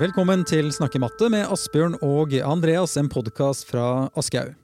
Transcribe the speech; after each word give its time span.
Velkommen 0.00 0.46
til 0.48 0.70
Snakke 0.72 0.96
matte 0.96 1.26
med 1.28 1.50
Asbjørn 1.52 1.98
og 2.00 2.30
Andreas, 2.40 2.94
en 2.96 3.10
podkast 3.12 3.66
fra 3.68 4.06
Aschehoug. 4.16 4.54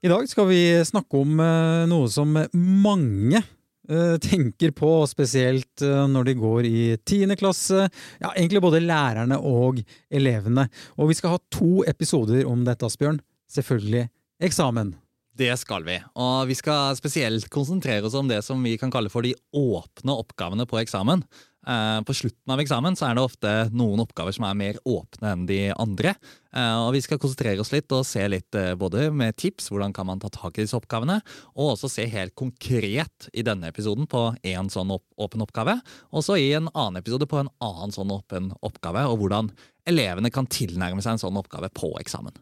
I 0.00 0.08
dag 0.08 0.24
skal 0.30 0.46
vi 0.48 0.62
snakke 0.88 1.18
om 1.20 1.42
eh, 1.44 1.82
noe 1.90 2.06
som 2.08 2.32
mange 2.56 3.42
eh, 3.42 4.14
tenker 4.24 4.72
på, 4.72 4.94
spesielt 5.10 5.84
eh, 5.84 6.06
når 6.08 6.30
de 6.30 6.36
går 6.40 6.70
i 6.70 6.86
tiende 7.04 7.36
klasse. 7.36 7.84
Ja, 8.16 8.32
egentlig 8.32 8.64
både 8.64 8.80
lærerne 8.80 9.36
og 9.44 9.84
elevene. 10.08 10.64
Og 10.96 11.12
vi 11.12 11.20
skal 11.20 11.36
ha 11.36 11.44
to 11.52 11.84
episoder 11.84 12.48
om 12.48 12.64
dette, 12.64 12.88
Asbjørn. 12.88 13.20
Selvfølgelig 13.52 14.06
eksamen. 14.40 14.96
Det 15.36 15.52
skal 15.60 15.84
vi. 15.84 16.00
Og 16.16 16.48
vi 16.48 16.56
skal 16.56 16.96
spesielt 16.96 17.52
konsentrere 17.52 18.08
oss 18.08 18.16
om 18.16 18.32
det 18.32 18.40
som 18.48 18.64
vi 18.64 18.78
kan 18.80 18.92
kalle 18.92 19.12
for 19.12 19.28
de 19.28 19.36
åpne 19.52 20.16
oppgavene 20.24 20.64
på 20.64 20.80
eksamen. 20.80 21.28
Eh, 21.66 22.00
på 22.02 22.14
slutten 22.14 22.50
av 22.50 22.58
eksamen 22.58 22.96
så 22.98 23.06
er 23.06 23.14
det 23.14 23.22
ofte 23.22 23.50
noen 23.70 24.00
oppgaver 24.02 24.34
som 24.34 24.48
er 24.48 24.56
mer 24.58 24.78
åpne 24.88 25.30
enn 25.30 25.44
de 25.46 25.60
andre. 25.70 26.16
Eh, 26.50 26.78
og 26.82 26.90
Vi 26.96 27.02
skal 27.04 27.20
konsentrere 27.22 27.62
oss 27.62 27.70
litt 27.70 27.92
og 27.94 28.06
se 28.06 28.24
litt 28.26 28.58
eh, 28.58 28.74
både 28.78 29.10
med 29.14 29.36
tips, 29.38 29.70
hvordan 29.70 29.94
kan 29.94 30.08
man 30.08 30.22
ta 30.22 30.30
tak 30.32 30.58
i 30.58 30.64
disse 30.64 30.76
oppgavene, 30.78 31.20
og 31.54 31.74
også 31.76 31.90
se 31.92 32.08
helt 32.10 32.34
konkret 32.34 33.28
i 33.32 33.44
denne 33.46 33.70
episoden 33.70 34.08
på 34.10 34.24
én 34.42 34.70
sånn 34.72 34.90
åpen 34.90 35.44
oppgave, 35.44 35.78
og 36.10 36.26
så 36.26 36.38
i 36.40 36.50
en 36.58 36.70
annen 36.72 36.98
episode 36.98 37.30
på 37.30 37.38
en 37.44 37.52
annen 37.62 37.94
sånn 37.94 38.10
åpen 38.10 38.50
oppgave, 38.60 39.06
og 39.06 39.22
hvordan 39.22 39.52
elevene 39.86 40.32
kan 40.34 40.50
tilnærme 40.50 41.02
seg 41.02 41.14
en 41.14 41.22
sånn 41.22 41.38
oppgave 41.38 41.70
på 41.74 41.94
eksamen. 42.02 42.34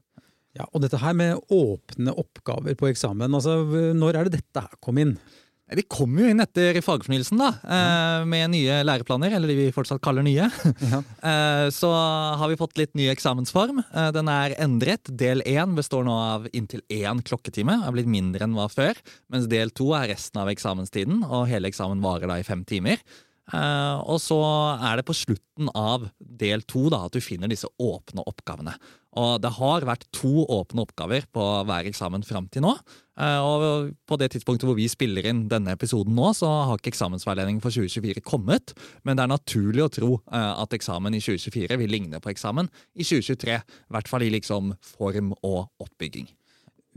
Ja, 0.57 0.65
Og 0.75 0.83
dette 0.83 0.99
her 0.99 1.13
med 1.15 1.39
åpne 1.55 2.17
oppgaver 2.19 2.75
på 2.75 2.89
eksamen, 2.89 3.37
altså 3.37 3.61
når 3.95 4.17
er 4.17 4.27
det 4.27 4.41
dette 4.41 4.65
her 4.65 4.81
kom 4.83 4.99
inn? 4.99 5.15
Vi 5.77 5.85
kom 5.87 6.17
jo 6.19 6.27
inn 6.27 6.43
etter 6.43 6.81
fagfornyelsen 6.83 7.39
da, 7.39 7.51
ja. 7.63 8.23
med 8.27 8.51
nye 8.51 8.81
læreplaner, 8.83 9.37
eller 9.37 9.51
de 9.51 9.57
vi 9.59 9.75
fortsatt 9.75 10.03
kaller 10.03 10.27
nye. 10.27 10.51
Ja. 10.91 11.03
Eh, 11.31 11.67
så 11.75 11.89
har 12.41 12.49
vi 12.49 12.57
fått 12.59 12.79
litt 12.81 12.95
ny 12.97 13.05
eksamensform. 13.13 13.83
Eh, 13.85 14.09
den 14.15 14.29
er 14.33 14.55
endret. 14.63 15.11
Del 15.21 15.45
én 15.47 15.75
består 15.77 16.07
nå 16.07 16.15
av 16.17 16.47
inntil 16.57 16.81
én 16.91 17.21
klokketime. 17.27 17.77
Har 17.85 17.95
blitt 17.95 18.09
mindre 18.11 18.47
enn 18.47 18.57
var 18.57 18.73
før. 18.73 18.99
Mens 19.31 19.47
del 19.51 19.71
to 19.77 19.91
er 19.99 20.09
resten 20.15 20.41
av 20.41 20.51
eksamenstiden, 20.51 21.21
og 21.29 21.49
hele 21.51 21.69
eksamen 21.71 22.01
varer 22.03 22.31
da 22.31 22.39
i 22.41 22.47
fem 22.47 22.65
timer. 22.67 23.03
Og 23.51 24.19
så 24.23 24.41
er 24.79 25.01
det 25.01 25.07
på 25.09 25.17
slutten 25.19 25.71
av 25.77 26.09
del 26.19 26.65
to 26.71 26.87
at 26.95 27.15
du 27.15 27.21
finner 27.23 27.51
disse 27.51 27.69
åpne 27.83 28.25
oppgavene. 28.31 28.77
Og 29.19 29.41
det 29.43 29.51
har 29.57 29.87
vært 29.89 30.07
to 30.15 30.45
åpne 30.47 30.85
oppgaver 30.85 31.25
på 31.35 31.45
hver 31.67 31.89
eksamen 31.91 32.23
fram 32.27 32.47
til 32.53 32.63
nå. 32.63 32.77
Eh, 33.19 33.41
og 33.43 33.91
på 34.07 34.19
det 34.21 34.31
tidspunktet 34.35 34.69
hvor 34.69 34.79
vi 34.79 34.87
spiller 34.91 35.27
inn 35.27 35.45
denne 35.51 35.75
episoden 35.75 36.15
nå, 36.15 36.31
så 36.37 36.49
har 36.71 36.79
ikke 36.79 36.93
eksamensveiledningen 36.93 37.63
for 37.65 37.75
2024 37.75 38.23
kommet. 38.23 38.75
Men 39.03 39.19
det 39.19 39.27
er 39.27 39.33
naturlig 39.35 39.85
å 39.85 39.93
tro 39.93 40.13
eh, 40.31 40.53
at 40.63 40.77
eksamen 40.79 41.17
i 41.19 41.23
2024 41.23 41.81
vil 41.83 41.95
ligne 41.97 42.23
på 42.23 42.31
eksamen 42.31 42.71
i 42.95 43.07
2023. 43.07 43.59
I 43.59 43.97
hvert 43.97 44.13
fall 44.13 44.27
i 44.27 44.31
liksom 44.37 44.77
form 44.95 45.35
og 45.41 45.65
oppbygging. 45.83 46.31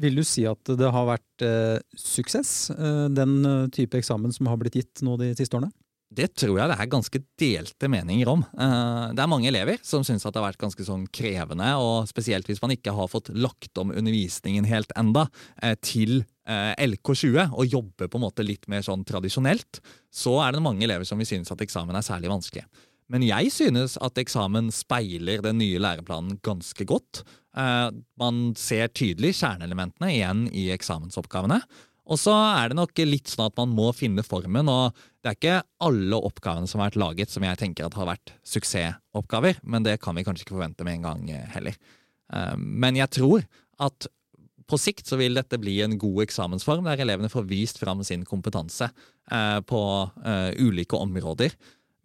Vil 0.03 0.17
du 0.17 0.23
si 0.25 0.45
at 0.49 0.69
det 0.77 0.89
har 0.93 1.09
vært 1.09 1.45
eh, 1.45 1.81
suksess, 1.97 2.73
eh, 2.73 3.05
den 3.13 3.69
type 3.73 3.97
eksamen 3.97 4.33
som 4.33 4.49
har 4.49 4.61
blitt 4.61 4.77
gitt 4.77 5.01
nå 5.05 5.17
de 5.21 5.33
siste 5.37 5.57
årene? 5.57 5.73
Det 6.13 6.29
tror 6.37 6.59
jeg 6.59 6.69
det 6.69 6.77
er 6.77 6.91
ganske 6.91 7.21
delte 7.41 7.89
meninger 7.89 8.29
om. 8.29 8.43
Eh, 8.53 9.13
det 9.15 9.23
er 9.23 9.31
mange 9.31 9.49
elever 9.49 9.79
som 9.85 10.05
syns 10.05 10.25
det 10.25 10.37
har 10.37 10.45
vært 10.45 10.61
ganske 10.61 10.85
sånn 10.85 11.07
krevende, 11.13 11.71
og 11.81 12.09
spesielt 12.09 12.49
hvis 12.49 12.61
man 12.63 12.75
ikke 12.75 12.93
har 12.93 13.09
fått 13.11 13.31
lagt 13.33 13.77
om 13.81 13.93
undervisningen 13.93 14.67
helt 14.69 14.93
enda 14.99 15.25
eh, 15.61 15.75
til 15.81 16.21
eh, 16.47 16.73
LK20 16.85 17.55
og 17.55 17.65
jobber 17.65 18.09
på 18.09 18.19
en 18.19 18.25
måte 18.27 18.45
litt 18.45 18.69
mer 18.71 18.85
sånn 18.85 19.05
tradisjonelt, 19.07 19.81
så 20.13 20.37
er 20.45 20.53
det 20.53 20.65
mange 20.65 20.85
elever 20.85 21.07
som 21.09 21.21
vil 21.21 21.29
synes 21.29 21.53
at 21.53 21.63
eksamen 21.65 21.97
er 21.97 22.05
særlig 22.05 22.31
vanskelig. 22.31 22.67
Men 23.13 23.25
jeg 23.25 23.49
synes 23.53 23.97
at 24.01 24.17
eksamen 24.21 24.69
speiler 24.73 25.41
den 25.43 25.59
nye 25.61 25.81
læreplanen 25.81 26.37
ganske 26.45 26.85
godt. 26.87 27.19
Man 28.17 28.37
ser 28.57 28.87
tydelig 28.95 29.35
kjerneelementene 29.37 30.09
igjen 30.15 30.45
i 30.49 30.69
eksamensoppgavene. 30.73 31.59
Og 32.11 32.19
så 32.19 32.33
er 32.35 32.71
det 32.71 32.77
nok 32.77 32.99
litt 33.07 33.31
sånn 33.31 33.45
at 33.47 33.59
man 33.59 33.75
må 33.75 33.91
finne 33.95 34.25
formen, 34.27 34.67
og 34.71 34.97
det 35.23 35.31
er 35.31 35.37
ikke 35.37 35.59
alle 35.87 36.19
oppgavene 36.27 36.67
som 36.67 36.81
har 36.81 36.91
vært 36.91 36.99
laget 36.99 37.31
som 37.31 37.45
jeg 37.47 37.59
tenker 37.61 37.87
at 37.87 37.95
har 37.95 38.09
vært 38.09 38.33
suksessoppgaver, 38.47 39.61
men 39.63 39.85
det 39.85 39.99
kan 40.03 40.17
vi 40.17 40.25
kanskje 40.27 40.43
ikke 40.43 40.57
forvente 40.57 40.83
med 40.83 40.99
en 40.99 41.07
gang 41.07 41.29
eh, 41.31 41.45
heller. 41.55 41.77
Eh, 42.33 42.57
men 42.59 42.99
jeg 42.99 43.11
tror 43.19 43.45
at 43.83 44.09
på 44.67 44.79
sikt 44.79 45.07
så 45.07 45.19
vil 45.19 45.35
dette 45.35 45.59
bli 45.59 45.77
en 45.83 45.95
god 45.99 46.25
eksamensform, 46.25 46.87
der 46.87 47.03
elevene 47.03 47.31
får 47.31 47.47
vist 47.47 47.79
fram 47.79 48.03
sin 48.07 48.23
kompetanse 48.27 48.87
eh, 48.87 49.59
på 49.67 49.79
ulike 50.59 50.99
områder. 50.99 51.55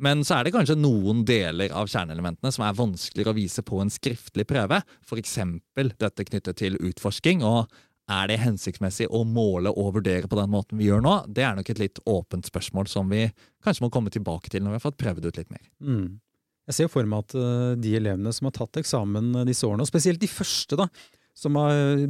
Men 0.02 0.22
så 0.26 0.36
er 0.36 0.46
det 0.46 0.54
kanskje 0.54 0.78
noen 0.78 1.24
deler 1.26 1.72
av 1.74 1.90
kjerneelementene 1.90 2.52
som 2.54 2.62
er 2.66 2.76
vanskeligere 2.78 3.34
å 3.34 3.38
vise 3.38 3.64
på 3.66 3.80
en 3.82 3.90
skriftlig 3.90 4.46
prøve, 4.46 4.78
f.eks. 5.02 5.38
dette 5.74 6.26
knyttet 6.28 6.60
til 6.60 6.78
utforsking. 6.78 7.42
og 7.42 7.66
er 8.08 8.30
det 8.30 8.38
hensiktsmessig 8.40 9.08
å 9.12 9.24
måle 9.28 9.72
og 9.74 9.92
vurdere 9.98 10.30
på 10.30 10.38
den 10.38 10.50
måten 10.52 10.80
vi 10.80 10.88
gjør 10.88 11.04
nå? 11.04 11.14
Det 11.28 11.44
er 11.44 11.58
nok 11.58 11.68
et 11.72 11.82
litt 11.82 12.00
åpent 12.08 12.48
spørsmål 12.48 12.88
som 12.90 13.10
vi 13.12 13.26
kanskje 13.64 13.84
må 13.84 13.92
komme 13.92 14.12
tilbake 14.14 14.52
til 14.52 14.64
når 14.64 14.74
vi 14.74 14.80
har 14.80 14.86
fått 14.86 15.00
prøvd 15.00 15.28
ut 15.28 15.40
litt 15.40 15.52
mer. 15.52 15.68
Mm. 15.84 16.08
Jeg 16.68 16.76
ser 16.76 16.90
for 16.92 17.08
meg 17.08 17.24
at 17.24 17.36
uh, 17.36 17.76
de 17.80 17.94
elevene 17.96 18.32
som 18.36 18.48
har 18.48 18.56
tatt 18.58 18.80
eksamen 18.80 19.32
disse 19.48 19.64
årene, 19.68 19.84
og 19.84 19.90
spesielt 19.90 20.20
de 20.20 20.28
første, 20.28 20.76
da, 20.76 20.88
som 21.38 21.54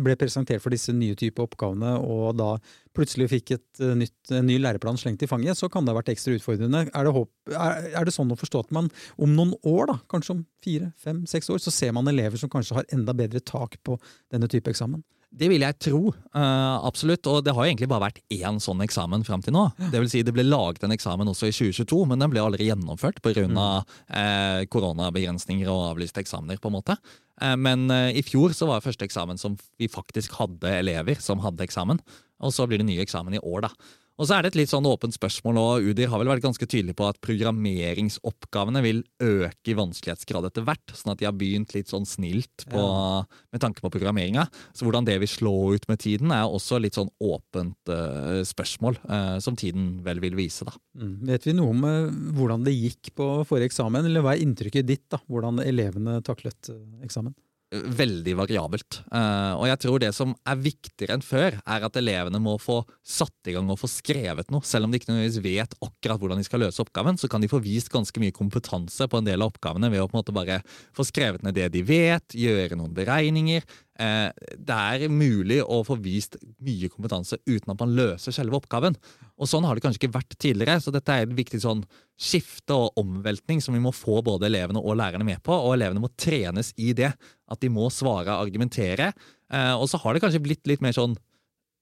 ble 0.00 0.14
presentert 0.16 0.62
for 0.64 0.72
disse 0.72 0.92
nye 0.96 1.16
typer 1.18 1.44
oppgavene, 1.44 1.90
og 2.00 2.38
da 2.38 2.54
plutselig 2.96 3.28
fikk 3.34 3.52
nytt, 3.98 4.32
en 4.32 4.48
ny 4.48 4.56
læreplan 4.62 4.96
slengt 4.98 5.22
i 5.22 5.28
fanget, 5.28 5.58
så 5.58 5.68
kan 5.70 5.84
det 5.84 5.92
ha 5.92 5.98
vært 5.98 6.14
ekstra 6.14 6.32
utfordrende. 6.38 6.86
Er 6.88 7.04
det, 7.04 7.12
håp, 7.12 7.30
er, 7.52 7.90
er 8.00 8.08
det 8.08 8.14
sånn 8.16 8.32
å 8.32 8.38
forstå 8.40 8.64
at 8.64 8.72
man 8.74 8.88
om 9.20 9.34
noen 9.36 9.52
år, 9.68 9.90
da, 9.92 9.98
kanskje 10.10 10.38
om 10.38 10.42
fire, 10.64 10.90
fem, 11.02 11.20
seks 11.28 11.52
år, 11.52 11.60
så 11.60 11.74
ser 11.74 11.92
man 11.96 12.08
elever 12.08 12.40
som 12.40 12.50
kanskje 12.52 12.80
har 12.80 12.88
enda 12.94 13.14
bedre 13.16 13.44
tak 13.44 13.76
på 13.84 13.98
denne 14.32 14.48
type 14.50 14.72
eksamen? 14.72 15.04
Det 15.28 15.48
vil 15.50 15.60
jeg 15.60 15.76
tro. 15.84 16.00
Uh, 16.32 16.78
absolutt. 16.88 17.26
Og 17.28 17.42
det 17.44 17.52
har 17.54 17.66
jo 17.66 17.70
egentlig 17.70 17.90
bare 17.90 18.06
vært 18.06 18.20
én 18.32 18.56
sånn 18.62 18.80
eksamen 18.84 19.26
fram 19.26 19.42
til 19.44 19.54
nå. 19.54 19.66
Det 19.92 20.00
vil 20.00 20.08
si 20.10 20.22
det 20.24 20.32
ble 20.34 20.46
laget 20.46 20.86
en 20.86 20.94
eksamen 20.94 21.28
også 21.28 21.50
i 21.50 21.54
2022, 21.54 22.00
men 22.08 22.24
den 22.24 22.32
ble 22.32 22.42
aldri 22.42 22.70
gjennomført 22.70 23.20
pga. 23.24 23.44
Mm. 23.44 23.60
Uh, 24.08 24.62
koronabegrensninger 24.72 25.68
og 25.68 25.92
avlyste 25.92 26.24
eksamener. 26.24 26.60
på 26.62 26.72
en 26.72 26.78
måte. 26.78 26.96
Uh, 27.42 27.54
men 27.60 27.86
uh, 27.92 28.08
i 28.08 28.24
fjor 28.24 28.56
så 28.56 28.70
var 28.70 28.80
det 28.80 28.88
første 28.88 29.04
eksamen 29.08 29.40
som 29.40 29.58
vi 29.78 29.90
faktisk 29.92 30.38
hadde 30.40 30.78
elever 30.80 31.20
som 31.22 31.44
hadde 31.44 31.66
eksamen. 31.66 32.00
Og 32.40 32.54
så 32.54 32.66
blir 32.66 32.80
det 32.80 32.88
ny 32.88 32.98
eksamen 33.02 33.36
i 33.36 33.42
år, 33.42 33.68
da. 33.68 33.72
Og 34.18 34.26
så 34.26 34.34
er 34.34 34.42
det 34.42 34.50
et 34.50 34.58
litt 34.58 34.70
sånn 34.72 34.86
åpent 34.88 35.14
spørsmål, 35.14 35.58
og 35.62 35.88
Udir 35.92 36.10
har 36.10 36.18
vel 36.18 36.30
vært 36.32 36.42
ganske 36.42 36.66
tydelig 36.66 36.96
på 36.98 37.06
at 37.06 37.20
programmeringsoppgavene 37.22 38.82
vil 38.82 39.04
øke 39.22 39.70
i 39.70 39.76
vanskelighetsgrad 39.78 40.48
etter 40.48 40.66
hvert, 40.66 40.94
sånn 40.98 41.12
at 41.14 41.20
de 41.20 41.28
har 41.28 41.36
begynt 41.38 41.74
litt 41.76 41.92
sånn 41.92 42.06
snilt 42.08 42.66
på, 42.66 42.82
ja. 42.82 43.22
med 43.54 43.62
tanke 43.62 43.84
på 43.84 43.92
programmeringa. 43.94 44.48
Så 44.74 44.88
hvordan 44.88 45.06
det 45.06 45.20
vil 45.22 45.30
slå 45.30 45.54
ut 45.78 45.86
med 45.90 46.02
tiden, 46.02 46.34
er 46.34 46.50
også 46.50 46.80
litt 46.82 46.98
sånn 46.98 47.12
åpent 47.22 47.94
uh, 47.94 48.42
spørsmål, 48.46 48.98
uh, 49.06 49.36
som 49.44 49.58
tiden 49.58 50.00
vel 50.06 50.22
vil 50.24 50.34
vise, 50.38 50.66
da. 50.66 50.74
Mm. 50.98 51.14
Vet 51.30 51.46
vi 51.46 51.54
noe 51.54 51.76
om 51.76 51.86
uh, 51.86 52.10
hvordan 52.34 52.66
det 52.66 52.74
gikk 52.74 53.14
på 53.18 53.30
forrige 53.46 53.70
eksamen, 53.70 54.10
eller 54.10 54.26
hva 54.26 54.34
er 54.34 54.42
inntrykket 54.42 54.88
ditt, 54.88 55.06
da, 55.14 55.22
hvordan 55.30 55.62
elevene 55.62 56.18
taklet 56.26 56.74
eksamen? 57.06 57.38
Veldig 57.70 58.34
variabelt. 58.38 59.00
Uh, 59.12 59.54
og 59.58 59.66
jeg 59.68 59.80
tror 59.82 60.00
det 60.02 60.10
som 60.16 60.32
er 60.48 60.60
viktigere 60.62 61.18
enn 61.18 61.24
før, 61.24 61.58
er 61.60 61.84
at 61.84 61.98
elevene 62.00 62.40
må 62.42 62.56
få 62.62 62.80
satt 63.04 63.50
i 63.50 63.54
gang 63.56 63.68
og 63.68 63.80
få 63.82 63.90
skrevet 63.92 64.52
noe. 64.54 64.64
Selv 64.66 64.86
om 64.86 64.92
de 64.92 65.00
ikke 65.00 65.10
nødvendigvis 65.10 65.44
vet 65.44 65.76
akkurat 65.84 66.22
hvordan 66.22 66.40
de 66.40 66.46
skal 66.48 66.64
løse 66.64 66.80
oppgaven, 66.84 67.20
så 67.20 67.28
kan 67.30 67.44
de 67.44 67.50
få 67.52 67.60
vist 67.64 67.92
ganske 67.92 68.22
mye 68.22 68.34
kompetanse 68.36 69.08
på 69.08 69.20
en 69.20 69.28
del 69.28 69.44
av 69.44 69.52
oppgavene 69.52 69.92
ved 69.92 70.04
å 70.04 70.08
på 70.08 70.16
en 70.16 70.22
måte 70.22 70.36
bare 70.36 70.62
få 70.96 71.06
skrevet 71.08 71.44
ned 71.44 71.58
det 71.58 71.68
de 71.76 71.84
vet, 71.86 72.38
gjøre 72.38 72.78
noen 72.78 72.96
beregninger, 72.96 73.66
Eh, 73.98 74.30
det 74.54 74.74
er 74.74 75.10
mulig 75.10 75.58
å 75.66 75.80
få 75.86 75.96
vist 75.98 76.36
mye 76.64 76.90
kompetanse 76.90 77.38
uten 77.46 77.72
at 77.72 77.80
man 77.80 77.94
løser 77.96 78.34
selve 78.34 78.58
oppgaven. 78.58 78.96
Og 79.38 79.50
Sånn 79.50 79.66
har 79.66 79.76
det 79.76 79.84
kanskje 79.84 80.02
ikke 80.02 80.16
vært 80.16 80.36
tidligere, 80.40 80.78
så 80.82 80.92
dette 80.94 81.14
er 81.14 81.26
et 81.26 81.36
viktig 81.38 81.60
sånn 81.62 81.84
skifte 82.18 82.74
og 82.74 82.98
omveltning 82.98 83.62
som 83.62 83.76
vi 83.76 83.82
må 83.82 83.92
få 83.94 84.20
både 84.26 84.48
elevene 84.50 84.82
og 84.82 84.98
lærerne 84.98 85.26
med 85.26 85.42
på. 85.46 85.54
Og 85.54 85.76
elevene 85.76 86.02
må 86.02 86.10
trenes 86.18 86.72
i 86.76 86.92
det. 86.98 87.12
At 87.48 87.62
de 87.62 87.70
må 87.72 87.86
svare 87.94 88.34
og 88.34 88.48
argumentere. 88.48 89.12
Eh, 89.52 89.74
og 89.74 89.86
så 89.90 90.00
har 90.02 90.14
det 90.14 90.24
kanskje 90.24 90.42
blitt 90.44 90.66
litt 90.68 90.84
mer 90.84 90.96
sånn 90.96 91.16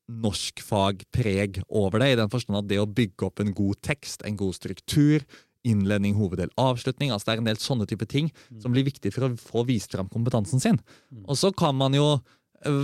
norskfagpreg 0.07 1.65
over 1.67 2.03
det, 2.03 2.13
i 2.13 2.19
den 2.21 2.31
forstand 2.31 2.61
at 2.61 2.69
det 2.71 2.79
å 2.79 2.87
bygge 2.87 3.27
opp 3.27 3.43
en 3.43 3.51
god 3.57 3.81
tekst, 3.83 4.23
en 4.23 4.39
god 4.39 4.55
struktur, 4.55 5.25
innledning, 5.67 6.15
hoveddel, 6.15 6.53
avslutning. 6.61 7.11
altså 7.11 7.27
Det 7.27 7.35
er 7.35 7.43
en 7.43 7.51
del 7.51 7.59
sånne 7.59 7.89
type 7.91 8.07
ting 8.07 8.31
mm. 8.31 8.61
som 8.63 8.75
blir 8.75 8.87
viktig 8.87 9.11
for 9.15 9.27
å 9.27 9.33
få 9.41 9.65
vist 9.67 9.97
fram 9.97 10.11
kompetansen 10.13 10.63
sin. 10.63 10.79
Mm. 11.11 11.25
Og 11.27 11.41
så 11.41 11.51
kan 11.51 11.75
man 11.75 11.97
jo 11.97 12.21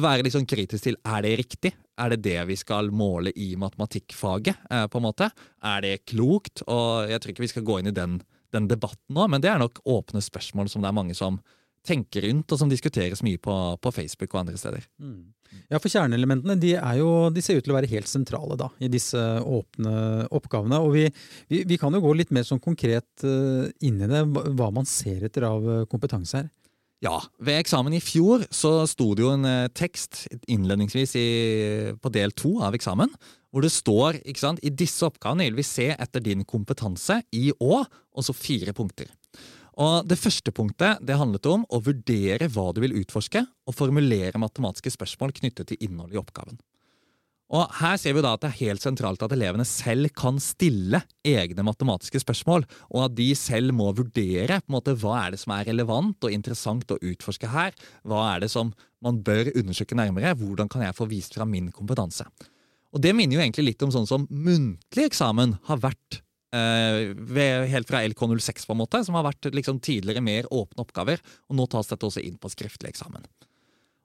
være 0.03 0.27
litt 0.27 0.35
sånn 0.35 0.49
kritisk 0.49 0.87
til 0.87 0.99
er 1.03 1.25
det 1.25 1.33
riktig. 1.41 1.73
Er 2.01 2.13
det 2.13 2.23
det 2.25 2.39
vi 2.49 2.57
skal 2.59 2.91
måle 2.95 3.33
i 3.37 3.53
matematikkfaget? 3.61 4.69
Eh, 4.71 4.87
på 4.91 5.01
en 5.01 5.07
måte? 5.07 5.31
Er 5.63 5.83
det 5.85 6.05
klokt? 6.09 6.65
Og 6.67 7.11
Jeg 7.11 7.21
tror 7.21 7.35
ikke 7.35 7.47
vi 7.47 7.53
skal 7.55 7.67
gå 7.67 7.81
inn 7.81 7.91
i 7.93 7.97
den, 7.97 8.21
den 8.55 8.69
debatten 8.71 9.17
nå, 9.17 9.29
men 9.29 9.43
det 9.43 9.51
er 9.53 9.61
nok 9.63 9.83
åpne 9.85 10.23
spørsmål 10.25 10.71
som 10.73 10.83
det 10.83 10.91
er 10.91 10.99
mange 11.01 11.19
som 11.19 11.41
tenker 11.87 12.29
rundt, 12.29 12.53
og 12.53 12.61
som 12.61 12.71
diskuteres 12.71 13.25
mye 13.27 13.41
på, 13.43 13.55
på 13.83 13.91
Facebook 13.91 14.35
og 14.35 14.45
andre 14.45 14.59
steder. 14.61 14.85
Mm. 15.03 15.33
Ja, 15.69 15.81
for 15.81 15.91
kjerneelementene 15.93 16.57
de, 16.61 16.73
jo, 16.97 17.09
de, 17.35 17.43
ser 17.45 17.59
ut 17.59 17.67
til 17.67 17.75
å 17.75 17.77
være 17.77 17.91
helt 17.91 18.09
sentrale 18.09 18.57
da, 18.61 18.71
i 18.81 18.89
disse 18.93 19.19
åpne 19.19 20.29
oppgavene. 20.33 20.79
Og 20.81 20.95
vi, 20.97 21.05
vi, 21.53 21.63
vi 21.69 21.79
kan 21.81 21.93
jo 21.93 22.03
gå 22.05 22.15
litt 22.17 22.33
mer 22.35 22.47
sånn 22.49 22.63
konkret 22.63 23.27
uh, 23.27 23.67
inn 23.85 24.01
i 24.01 24.11
det, 24.11 24.23
hva 24.31 24.71
man 24.75 24.89
ser 24.89 25.27
etter 25.29 25.49
av 25.49 25.69
eh, 25.69 25.85
kompetanse 25.91 26.41
her. 26.41 26.51
Ja, 27.03 27.17
ved 27.43 27.59
eksamen 27.59 27.97
i 27.97 28.03
fjor 28.03 28.45
så 28.55 28.85
sto 28.87 29.09
det 29.19 29.25
jo 29.25 29.33
en 29.35 29.47
uh, 29.47 29.71
tekst 29.75 30.29
innledningsvis 30.47 31.17
i, 31.19 31.29
på 31.99 32.13
del 32.15 32.31
to 32.39 32.61
av 32.63 32.77
eksamen, 32.79 33.11
hvor 33.51 33.67
det 33.67 33.73
står 33.75 34.21
ikke 34.23 34.43
sant, 34.43 34.63
i 34.63 34.71
disse 34.71 35.03
oppgavene 35.09 35.49
vil 35.49 35.59
vi 35.59 35.67
se 35.67 35.89
etter 35.93 36.23
din 36.23 36.47
kompetanse 36.49 37.19
i 37.35 37.51
Å, 37.53 37.83
og 37.83 38.25
så 38.25 38.35
fire 38.37 38.75
punkter. 38.77 39.11
Og 39.83 40.07
Det 40.07 40.19
første 40.21 40.53
punktet 40.55 41.03
det 41.03 41.19
handlet 41.19 41.49
om 41.51 41.65
å 41.73 41.81
vurdere 41.83 42.49
hva 42.53 42.71
du 42.73 42.83
vil 42.85 42.95
utforske, 43.03 43.43
og 43.67 43.77
formulere 43.77 44.41
matematiske 44.41 44.95
spørsmål 44.95 45.35
knyttet 45.41 45.73
til 45.73 45.83
innholdet 45.89 46.17
i 46.17 46.23
oppgaven. 46.23 46.61
Og 47.53 47.69
Her 47.83 47.99
ser 48.01 48.15
vi 48.17 48.23
da 48.25 48.33
at 48.33 48.41
det 48.41 48.49
er 48.49 48.61
helt 48.63 48.85
sentralt 48.85 49.23
at 49.25 49.35
elevene 49.35 49.67
selv 49.69 50.09
kan 50.17 50.39
stille 50.41 51.03
egne 51.27 51.65
matematiske 51.67 52.23
spørsmål, 52.23 52.65
og 52.89 53.05
at 53.05 53.17
de 53.19 53.29
selv 53.37 53.75
må 53.77 53.91
vurdere 53.93 54.63
på 54.63 54.73
en 54.73 54.77
måte, 54.79 54.97
hva 54.97 55.19
er 55.27 55.35
det 55.35 55.43
som 55.43 55.53
er 55.53 55.69
relevant 55.69 56.25
og 56.25 56.33
interessant 56.33 56.95
å 56.95 57.01
utforske 57.13 57.53
her. 57.53 57.77
Hva 58.09 58.25
er 58.31 58.47
det 58.47 58.51
som 58.55 58.73
man 59.05 59.21
bør 59.27 59.53
undersøke 59.53 59.99
nærmere? 59.99 60.33
Hvordan 60.41 60.73
kan 60.73 60.87
jeg 60.87 60.97
få 60.97 61.09
vist 61.13 61.37
fra 61.37 61.45
min 61.49 61.69
kompetanse? 61.75 62.25
Og 62.93 63.01
Det 63.01 63.13
minner 63.17 63.37
jo 63.37 63.45
egentlig 63.45 63.71
litt 63.73 63.85
om 63.85 63.93
sånn 63.93 64.09
som 64.09 64.27
muntlig 64.29 65.09
eksamen 65.11 65.57
har 65.69 65.81
vært 65.81 66.23
eh, 66.57 67.13
ved, 67.13 67.69
helt 67.73 67.89
fra 67.89 68.01
LK06, 68.05 68.67
på 68.69 68.77
en 68.77 68.81
måte, 68.81 69.05
som 69.05 69.17
har 69.17 69.29
vært 69.29 69.53
liksom, 69.53 69.81
tidligere 69.85 70.25
mer 70.25 70.49
åpne 70.53 70.85
oppgaver. 70.85 71.21
og 71.49 71.57
Nå 71.59 71.69
tas 71.73 71.93
dette 71.93 72.09
også 72.09 72.25
inn 72.25 72.41
på 72.41 72.53
skriftlig 72.53 72.93
eksamen. 72.93 73.29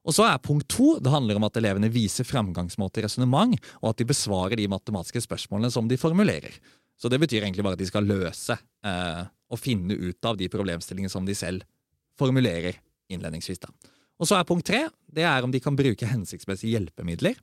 Og 0.07 0.15
så 0.15 0.23
er 0.23 0.39
Punkt 0.43 0.69
to 0.71 0.95
det 1.03 1.11
handler 1.11 1.39
om 1.39 1.45
at 1.47 1.57
elevene 1.59 1.91
viser 1.91 2.27
framgangsmåte 2.27 3.01
i 3.01 3.05
resonnement, 3.05 3.57
og 3.81 3.91
at 3.91 3.99
de 3.99 4.07
besvarer 4.07 4.55
de 4.59 4.69
matematiske 4.71 5.25
spørsmålene 5.25 5.71
som 5.73 5.89
de 5.89 5.99
formulerer. 5.99 6.55
Så 6.97 7.11
Det 7.11 7.19
betyr 7.19 7.43
egentlig 7.43 7.63
bare 7.63 7.77
at 7.77 7.83
de 7.83 7.89
skal 7.89 8.07
løse 8.07 8.55
eh, 8.57 9.23
og 9.51 9.59
finne 9.59 9.93
ut 9.93 10.25
av 10.25 10.39
de 10.39 10.49
problemstillingene 10.49 11.11
som 11.11 11.27
de 11.27 11.35
selv 11.37 11.67
formulerer 12.17 12.79
innledningsvis. 13.11 13.59
da. 13.59 13.69
Og 14.17 14.25
så 14.25 14.39
er 14.39 14.47
Punkt 14.47 14.65
tre 14.65 14.87
det 15.13 15.23
er 15.27 15.43
om 15.43 15.51
de 15.53 15.61
kan 15.61 15.77
bruke 15.77 16.09
hensiktsmessige 16.09 16.73
hjelpemidler. 16.73 17.37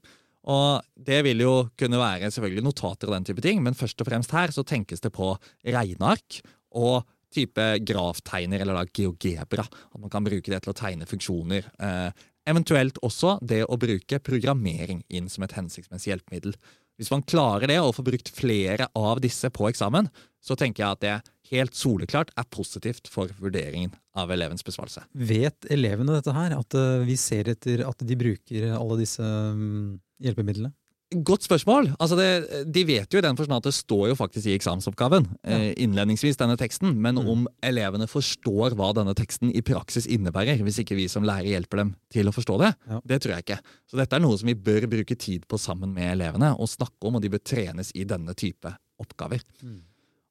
Og 0.44 0.84
det 0.96 1.22
vil 1.24 1.40
jo 1.40 1.54
kunne 1.78 2.00
være 2.00 2.28
selvfølgelig 2.32 2.64
notater 2.66 3.08
og 3.08 3.16
den 3.16 3.28
type 3.30 3.44
ting, 3.44 3.62
men 3.64 3.76
først 3.76 4.00
og 4.02 4.08
fremst 4.10 4.34
her 4.36 4.52
så 4.52 4.64
tenkes 4.66 5.00
det 5.00 5.12
på 5.14 5.30
regneark 5.64 6.42
og 6.76 7.06
type 7.34 7.64
graftegner, 7.86 8.62
eller 8.62 8.76
da 8.76 8.84
geogebra. 8.86 9.64
At 9.64 10.00
man 10.00 10.12
kan 10.12 10.26
bruke 10.26 10.52
det 10.52 10.60
til 10.62 10.74
å 10.74 10.76
tegne 10.76 11.08
funksjoner. 11.08 11.70
Eh, 11.82 12.26
eventuelt 12.48 12.98
også 13.04 13.38
det 13.42 13.64
å 13.66 13.78
bruke 13.80 14.20
programmering 14.24 15.02
inn 15.08 15.30
som 15.32 15.46
et 15.46 15.54
hensiktsmessig 15.56 16.12
hjelpemiddel. 16.12 16.56
Hvis 17.00 17.10
man 17.10 17.24
klarer 17.26 17.66
det, 17.70 17.80
og 17.82 17.96
får 17.96 18.06
brukt 18.06 18.30
flere 18.36 18.86
av 18.94 19.20
disse 19.22 19.50
på 19.50 19.66
eksamen, 19.70 20.08
så 20.44 20.54
tenker 20.58 20.84
jeg 20.84 20.94
at 20.94 21.02
det 21.02 21.14
helt 21.50 21.74
soleklart 21.76 22.30
er 22.38 22.46
positivt 22.54 23.10
for 23.10 23.32
vurderingen 23.40 23.94
av 24.18 24.30
elevens 24.34 24.64
besvarelse. 24.66 25.02
Vet 25.12 25.66
elevene 25.74 26.14
dette 26.14 26.34
her? 26.36 26.54
At 26.56 26.76
eh, 26.78 27.02
vi 27.08 27.16
ser 27.20 27.50
etter 27.50 27.82
at 27.88 28.04
de 28.06 28.18
bruker 28.18 28.70
alle 28.76 29.00
disse 29.00 29.24
mm, 29.24 29.98
hjelpemidlene? 30.24 30.70
Godt 31.14 31.46
spørsmål. 31.46 31.92
Altså 32.02 32.16
det, 32.18 32.28
de 32.74 32.82
vet 32.88 33.12
jo 33.12 33.20
i 33.20 33.24
den 33.24 33.38
forstand 33.38 33.60
at 33.60 33.68
det 33.68 33.74
står 33.76 34.08
jo 34.10 34.16
faktisk 34.18 34.48
i 34.50 34.56
eksamensoppgaven 34.56 35.28
ja. 35.44 35.58
eh, 35.58 35.70
innledningsvis 35.84 36.40
denne 36.40 36.56
teksten, 36.60 36.96
men 36.98 37.20
mm. 37.20 37.30
om 37.30 37.46
elevene 37.64 38.08
forstår 38.10 38.74
hva 38.78 38.90
denne 38.96 39.14
teksten 39.16 39.52
i 39.54 39.62
praksis 39.64 40.08
innebærer, 40.10 40.62
hvis 40.66 40.80
ikke 40.82 40.98
vi 40.98 41.06
som 41.12 41.26
lærer 41.26 41.52
hjelper 41.52 41.84
dem 41.84 41.94
til 42.12 42.30
å 42.30 42.34
forstå 42.34 42.58
det, 42.64 42.74
ja. 42.90 43.00
det 43.12 43.20
tror 43.22 43.36
jeg 43.36 43.46
ikke. 43.46 43.60
Så 43.90 44.00
dette 44.00 44.18
er 44.18 44.24
noe 44.24 44.38
som 44.40 44.50
vi 44.50 44.58
bør 44.58 44.88
bruke 44.90 45.18
tid 45.20 45.46
på 45.50 45.60
sammen 45.60 45.94
med 45.94 46.16
elevene 46.16 46.54
og 46.58 46.70
snakke 46.72 47.10
om, 47.10 47.18
og 47.18 47.24
de 47.24 47.32
bør 47.32 47.44
trenes 47.44 47.94
i 47.94 48.06
denne 48.08 48.34
type 48.38 48.74
oppgaver. 49.02 49.42
Mm. 49.62 49.82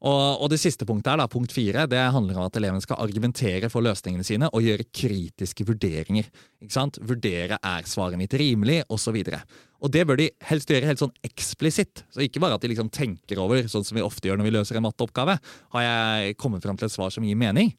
Og, 0.03 0.41
og, 0.43 0.49
det 0.51 0.59
siste 0.59 0.83
punktet 0.87 1.13
her, 1.13 1.19
da, 1.21 1.29
punkt 1.31 1.53
fire, 1.55 1.85
det 1.87 2.01
handler 2.11 2.39
om 2.39 2.47
at 2.49 2.57
elevene 2.59 2.83
skal 2.83 2.99
argumentere 2.99 3.69
for 3.71 3.85
løsningene 3.85 4.25
sine 4.27 4.49
og 4.51 4.65
gjøre 4.65 4.89
kritiske 4.91 5.63
vurderinger. 5.69 6.27
Ikke 6.63 6.75
sant? 6.75 6.99
Vurdere 7.07 7.59
er 7.63 7.87
svaret 7.87 8.19
mitt 8.19 8.35
rimelig, 8.39 8.81
osv. 8.91 9.21
Og, 9.23 9.55
og 9.79 9.93
det 9.95 10.03
bør 10.09 10.19
de 10.19 10.27
helst 10.49 10.73
gjøre 10.73 10.89
helt 10.91 11.03
sånn 11.05 11.15
eksplisitt. 11.23 12.03
Så 12.11 12.25
ikke 12.25 12.43
bare 12.43 12.59
at 12.59 12.65
de 12.65 12.73
liksom 12.73 12.91
tenker 12.91 13.39
over, 13.39 13.63
sånn 13.71 13.87
som 13.87 13.99
vi 13.99 14.03
ofte 14.03 14.27
gjør 14.27 14.41
når 14.41 14.49
vi 14.49 14.55
løser 14.57 14.79
en 14.79 14.87
matteoppgave. 14.89 15.37
Har 15.77 15.87
jeg 15.87 16.37
kommet 16.41 16.67
fram 16.67 16.79
til 16.79 16.91
et 16.91 16.95
svar 16.95 17.13
som 17.15 17.23
gir 17.23 17.39
mening? 17.39 17.71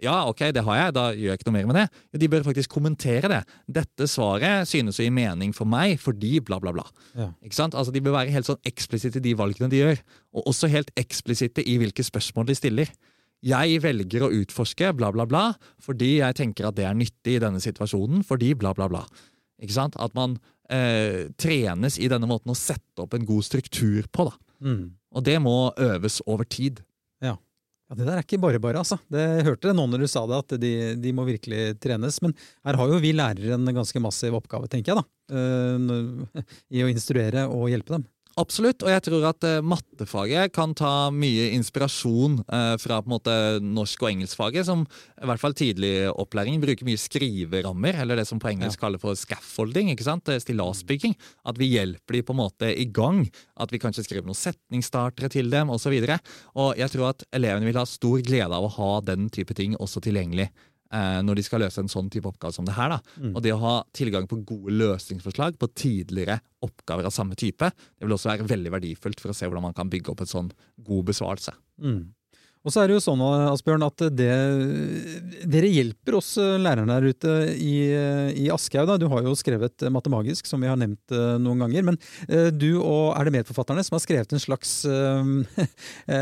Ja, 0.00 0.22
ok, 0.30 0.46
det 0.56 0.62
har 0.64 0.78
jeg, 0.78 0.94
da 0.96 1.04
gjør 1.12 1.28
jeg 1.28 1.38
ikke 1.38 1.48
noe 1.50 1.56
mer 1.58 1.68
med 1.68 1.76
det. 1.76 2.20
De 2.22 2.28
bør 2.32 2.44
faktisk 2.46 2.72
kommentere 2.72 3.28
det. 3.28 3.40
Dette 3.68 4.08
svaret 4.08 4.68
synes 4.70 5.00
å 5.00 5.04
gi 5.04 5.12
mening 5.12 5.52
for 5.56 5.68
meg 5.68 5.98
fordi 6.00 6.38
bla, 6.44 6.56
bla, 6.62 6.72
bla. 6.76 6.86
Ja. 7.12 7.28
Ikke 7.44 7.58
sant? 7.58 7.76
Altså, 7.76 7.92
De 7.92 8.02
bør 8.04 8.16
være 8.16 8.32
helt 8.32 8.48
sånn 8.48 8.60
eksplisitte 8.68 9.20
i 9.20 9.26
de 9.28 9.36
valgene 9.36 9.68
de 9.72 9.82
gjør, 9.82 10.02
og 10.36 10.52
også 10.54 10.70
helt 10.72 10.92
eksplisitte 11.00 11.64
i 11.68 11.76
hvilke 11.80 12.04
spørsmål 12.06 12.48
de 12.48 12.56
stiller. 12.56 12.92
Jeg 13.44 13.80
velger 13.84 14.24
å 14.24 14.32
utforske 14.36 14.90
bla, 14.96 15.08
bla, 15.14 15.24
bla 15.28 15.44
fordi 15.80 16.18
jeg 16.18 16.36
tenker 16.36 16.68
at 16.68 16.76
det 16.76 16.84
er 16.88 16.96
nyttig 16.96 17.38
i 17.38 17.42
denne 17.42 17.60
situasjonen, 17.62 18.24
fordi 18.26 18.52
bla, 18.56 18.74
bla, 18.76 18.88
bla. 18.92 19.04
Ikke 19.60 19.76
sant? 19.76 19.96
At 20.00 20.16
man 20.16 20.38
eh, 20.72 21.28
trenes 21.40 21.98
i 22.00 22.08
denne 22.12 22.28
måten 22.28 22.52
å 22.52 22.58
sette 22.58 23.04
opp 23.04 23.16
en 23.16 23.26
god 23.28 23.46
struktur 23.48 24.08
på. 24.12 24.28
da. 24.28 24.36
Mm. 24.64 24.84
Og 25.16 25.24
det 25.26 25.36
må 25.42 25.56
øves 25.80 26.20
over 26.28 26.48
tid. 26.48 26.84
Ja. 27.90 27.96
Det 27.98 28.06
der 28.06 28.20
er 28.20 28.22
ikke 28.22 28.38
bare 28.38 28.60
bare, 28.62 28.78
altså. 28.84 29.00
Det 29.10 29.24
hørte 29.42 29.66
det 29.66 29.74
nå 29.74 29.86
når 29.90 30.04
du 30.04 30.10
sa 30.10 30.22
det, 30.30 30.38
at 30.44 30.54
de, 30.62 30.72
de, 31.02 31.12
må 31.16 31.24
virkelig 31.26 31.74
trenes. 31.82 32.20
Men 32.22 32.36
her 32.66 32.78
har 32.78 32.92
jo 32.92 33.00
vi 33.02 33.10
lærere 33.16 33.56
en 33.56 33.74
ganske 33.74 34.02
massiv 34.02 34.36
oppgave, 34.38 34.70
tenker 34.70 34.94
jeg, 34.94 35.02
da. 35.02 35.06
Uh, 35.34 36.44
I 36.76 36.84
å 36.86 36.90
instruere 36.92 37.48
og 37.50 37.66
hjelpe 37.72 37.98
dem. 37.98 38.06
Absolutt, 38.38 38.84
og 38.86 38.92
jeg 38.92 39.02
tror 39.02 39.24
at 39.26 39.44
uh, 39.44 39.56
mattefaget 39.66 40.52
kan 40.54 40.70
ta 40.78 41.10
mye 41.10 41.48
inspirasjon 41.56 42.38
uh, 42.46 42.76
fra 42.78 43.00
på 43.02 43.10
en 43.10 43.14
måte 43.16 43.34
norsk- 43.64 44.04
og 44.06 44.12
engelskfaget, 44.12 44.68
som 44.68 44.84
i 44.86 45.26
hvert 45.26 45.42
fall 45.42 45.56
tidlig 45.58 45.92
opplæring 46.12 46.60
bruker 46.62 46.86
mye 46.86 47.00
skriverammer, 47.00 47.98
eller 48.04 48.20
det 48.20 48.28
som 48.30 48.38
på 48.40 48.52
engelsk 48.52 48.78
ja. 48.78 48.84
kaller 48.86 49.02
for 49.02 49.18
scaffolding, 49.18 49.90
ikke 49.90 50.06
sant? 50.06 50.30
stillasbygging. 50.30 51.16
At 51.50 51.58
vi 51.58 51.72
hjelper 51.72 52.16
de 52.16 52.22
på 52.24 52.36
en 52.36 52.40
måte 52.40 52.70
i 52.70 52.86
gang. 52.86 53.24
At 53.60 53.74
vi 53.74 53.82
kanskje 53.82 54.06
skriver 54.06 54.28
noen 54.28 54.38
setningsstartere 54.38 55.32
til 55.32 55.50
dem, 55.52 55.72
osv. 55.74 55.90
Og, 55.98 56.06
så 56.06 56.62
og 56.62 56.78
jeg 56.78 56.94
tror 56.94 57.10
at 57.10 57.26
elevene 57.36 57.66
vil 57.66 57.80
ha 57.82 57.86
stor 57.88 58.22
glede 58.24 58.54
av 58.56 58.66
å 58.66 58.74
ha 58.78 58.92
den 59.10 59.28
type 59.34 59.56
ting 59.58 59.74
også 59.80 60.02
tilgjengelig 60.06 60.48
eh, 60.48 60.69
når 60.90 61.38
de 61.38 61.44
skal 61.46 61.62
løse 61.62 61.78
en 61.78 61.90
sånn 61.90 62.08
type 62.10 62.26
oppgave 62.26 62.54
som 62.56 62.66
det 62.66 62.74
her. 62.74 62.90
da. 62.90 62.98
Mm. 63.22 63.34
Og 63.34 63.44
det 63.44 63.52
å 63.54 63.60
ha 63.62 63.74
tilgang 63.94 64.24
på 64.30 64.40
gode 64.48 64.74
løsningsforslag 64.74 65.58
på 65.60 65.68
tidligere 65.78 66.40
oppgaver 66.66 67.06
av 67.06 67.14
samme 67.14 67.38
type, 67.38 67.70
det 67.70 68.06
vil 68.06 68.16
også 68.16 68.32
være 68.32 68.48
veldig 68.50 68.72
verdifullt 68.74 69.22
for 69.22 69.30
å 69.30 69.36
se 69.36 69.46
hvordan 69.46 69.68
man 69.68 69.76
kan 69.76 69.92
bygge 69.92 70.10
opp 70.10 70.24
en 70.24 70.32
sånn 70.32 70.50
god 70.86 71.12
besvarelse. 71.12 71.54
Mm. 71.78 72.08
Og 72.60 72.72
så 72.74 72.82
er 72.82 72.90
det 72.90 72.98
jo 72.98 73.00
sånn 73.00 73.20
Asbjørn, 73.24 73.84
at 73.86 74.02
det, 74.12 74.28
dere 75.48 75.68
hjelper 75.72 76.18
oss 76.18 76.34
eh, 76.40 76.58
lærerne 76.60 76.92
der 76.92 77.08
ute 77.08 77.36
i, 77.56 77.88
eh, 77.88 78.32
i 78.36 78.50
Aschehoug. 78.52 78.98
Du 79.00 79.06
har 79.08 79.24
jo 79.24 79.32
skrevet 79.38 79.86
Matemagisk, 79.88 80.48
som 80.48 80.60
vi 80.60 80.68
har 80.68 80.76
nevnt 80.76 81.14
eh, 81.14 81.38
noen 81.40 81.64
ganger. 81.64 81.86
Men 81.88 81.96
du 82.60 82.82
og 82.82 83.16
er 83.16 83.26
det 83.26 83.32
medforfatterne 83.38 83.82
som 83.84 83.96
har 83.96 84.02
skrevet 84.04 84.32
en 84.34 84.42
slags, 84.42 84.70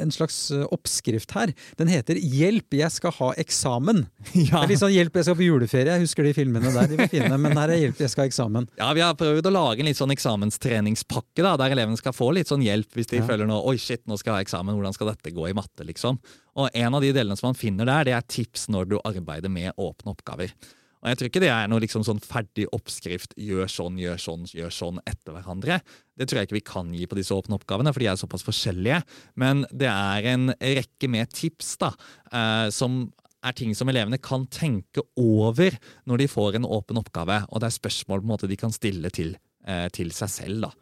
en 0.00 0.12
slags 0.14 0.38
oppskrift 0.66 1.30
her. 1.36 1.52
Den 1.78 1.90
heter 1.90 2.18
'Hjelp, 2.18 2.74
jeg 2.74 2.90
skal 2.92 3.14
ha 3.20 3.32
eksamen'. 3.38 4.06
Ja. 4.40 4.60
Det 4.60 4.64
er 4.64 4.72
litt 4.72 4.82
sånn 4.82 4.94
'Hjelp, 4.94 5.14
jeg 5.14 5.28
skal 5.28 5.38
på 5.38 5.46
juleferie'. 5.46 5.94
Jeg 5.94 6.04
husker 6.06 6.26
de 6.26 6.34
filmene 6.34 6.72
der. 6.74 6.90
De 6.90 6.98
var 6.98 7.10
fine. 7.12 7.38
Men 7.38 7.56
her 7.58 7.70
er 7.70 7.78
'Hjelp, 7.84 8.02
jeg 8.02 8.10
skal 8.12 8.24
ha 8.24 8.30
eksamen'. 8.32 8.68
Ja, 8.80 8.90
Vi 8.96 9.04
har 9.04 9.14
prøvd 9.18 9.46
å 9.46 9.54
lage 9.54 9.84
en 9.84 9.90
litt 9.90 10.00
sånn 10.00 10.14
eksamenstreningspakke, 10.14 11.44
da, 11.46 11.54
der 11.60 11.76
elevene 11.76 12.00
skal 12.00 12.16
få 12.16 12.32
litt 12.34 12.50
sånn 12.50 12.64
hjelp 12.66 12.98
hvis 12.98 13.10
de 13.14 13.22
ja. 13.22 13.26
føler 13.30 13.46
nå 13.46 13.62
'oi, 13.62 13.78
shit, 13.78 14.02
nå 14.10 14.18
skal 14.18 14.34
jeg 14.34 14.40
ha 14.40 14.44
eksamen', 14.48 14.74
hvordan 14.74 14.96
skal 14.96 15.12
dette 15.12 15.19
gå 15.28 15.50
i 15.50 15.54
matte, 15.56 15.84
liksom. 15.84 16.16
Og 16.56 16.72
en 16.72 16.96
av 16.96 17.04
de 17.04 17.12
delene 17.12 17.36
som 17.36 17.50
man 17.50 17.58
finner 17.58 17.84
der, 17.84 18.08
det 18.08 18.14
er 18.16 18.24
tips 18.24 18.70
når 18.72 18.88
du 18.88 19.00
arbeider 19.04 19.52
med 19.52 19.76
åpne 19.76 20.14
oppgaver. 20.16 20.56
Og 21.00 21.08
jeg 21.08 21.16
tror 21.16 21.30
ikke 21.30 21.40
det 21.40 21.52
er 21.52 21.68
noe 21.70 21.80
liksom 21.80 22.02
sånn 22.04 22.20
ferdig 22.20 22.66
oppskrift, 22.76 23.32
gjør 23.40 23.70
sånn, 23.72 23.96
gjør 24.00 24.18
sånn, 24.20 24.42
gjør 24.52 24.72
sånn 24.74 24.98
etter 25.08 25.32
hverandre. 25.32 25.78
Det 26.16 26.26
tror 26.28 26.40
jeg 26.40 26.48
ikke 26.48 26.58
vi 26.58 26.66
kan 26.72 26.90
gi 26.96 27.06
på 27.08 27.16
disse 27.16 27.36
åpne 27.36 27.56
oppgavene, 27.56 27.92
for 27.92 28.04
de 28.04 28.10
er 28.10 28.18
såpass 28.20 28.44
forskjellige. 28.44 29.00
Men 29.40 29.64
det 29.72 29.88
er 29.88 30.28
en 30.34 30.52
rekke 30.60 31.08
med 31.12 31.32
tips 31.32 31.78
da, 31.80 31.94
eh, 32.32 32.68
som 32.74 33.06
er 33.40 33.56
ting 33.56 33.72
som 33.76 33.88
elevene 33.88 34.20
kan 34.20 34.44
tenke 34.52 35.00
over 35.16 35.78
når 36.08 36.20
de 36.20 36.28
får 36.28 36.58
en 36.58 36.68
åpen 36.68 37.00
oppgave, 37.00 37.40
og 37.48 37.62
det 37.62 37.70
er 37.70 37.78
spørsmål 37.78 38.20
på 38.20 38.28
en 38.28 38.32
måte 38.34 38.50
de 38.50 38.60
kan 38.60 38.74
stille 38.74 39.08
til, 39.08 39.36
eh, 39.64 39.88
til 39.88 40.12
seg 40.12 40.28
selv. 40.28 40.68
da. 40.68 40.72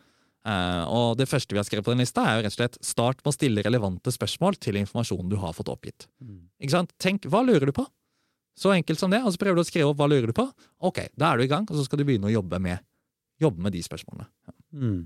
Uh, 0.49 0.85
og 0.89 1.19
Det 1.21 1.29
første 1.29 1.53
vi 1.53 1.61
har 1.61 1.67
skrevet 1.69 1.85
på 1.85 1.93
den 1.93 2.01
lista, 2.01 2.25
er 2.25 2.39
jo 2.39 2.47
rett 2.47 2.55
og 2.55 2.61
slett 2.63 2.79
start 2.85 3.21
med 3.21 3.33
å 3.33 3.37
stille 3.37 3.65
relevante 3.67 4.13
spørsmål 4.15 4.57
til 4.63 4.79
informasjonen 4.81 5.29
du 5.29 5.37
har 5.43 5.53
fått 5.57 5.69
oppgitt. 5.73 6.09
Mm. 6.25 6.47
Ikke 6.63 6.77
sant? 6.79 6.95
Tenk, 7.03 7.29
hva 7.29 7.43
lurer 7.45 7.69
du 7.69 7.75
på? 7.77 7.85
Så 8.59 8.73
enkelt 8.75 8.99
som 8.99 9.13
det. 9.13 9.21
Og 9.23 9.35
så 9.35 9.41
prøver 9.43 9.61
du 9.61 9.63
å 9.63 9.69
skrive 9.69 9.93
opp 9.93 10.01
hva 10.01 10.09
lurer 10.11 10.33
du 10.33 10.37
på. 10.37 10.49
Ok, 10.89 11.05
da 11.19 11.31
er 11.31 11.39
du 11.39 11.47
i 11.47 11.53
gang, 11.53 11.69
og 11.69 11.77
så 11.77 11.85
skal 11.87 12.01
du 12.01 12.07
begynne 12.09 12.31
å 12.31 12.35
jobbe 12.35 12.59
med, 12.63 12.83
jobbe 13.43 13.63
med 13.67 13.77
de 13.77 13.85
spørsmålene. 13.85 14.29
Ja. 14.49 14.57
Mm. 14.83 15.01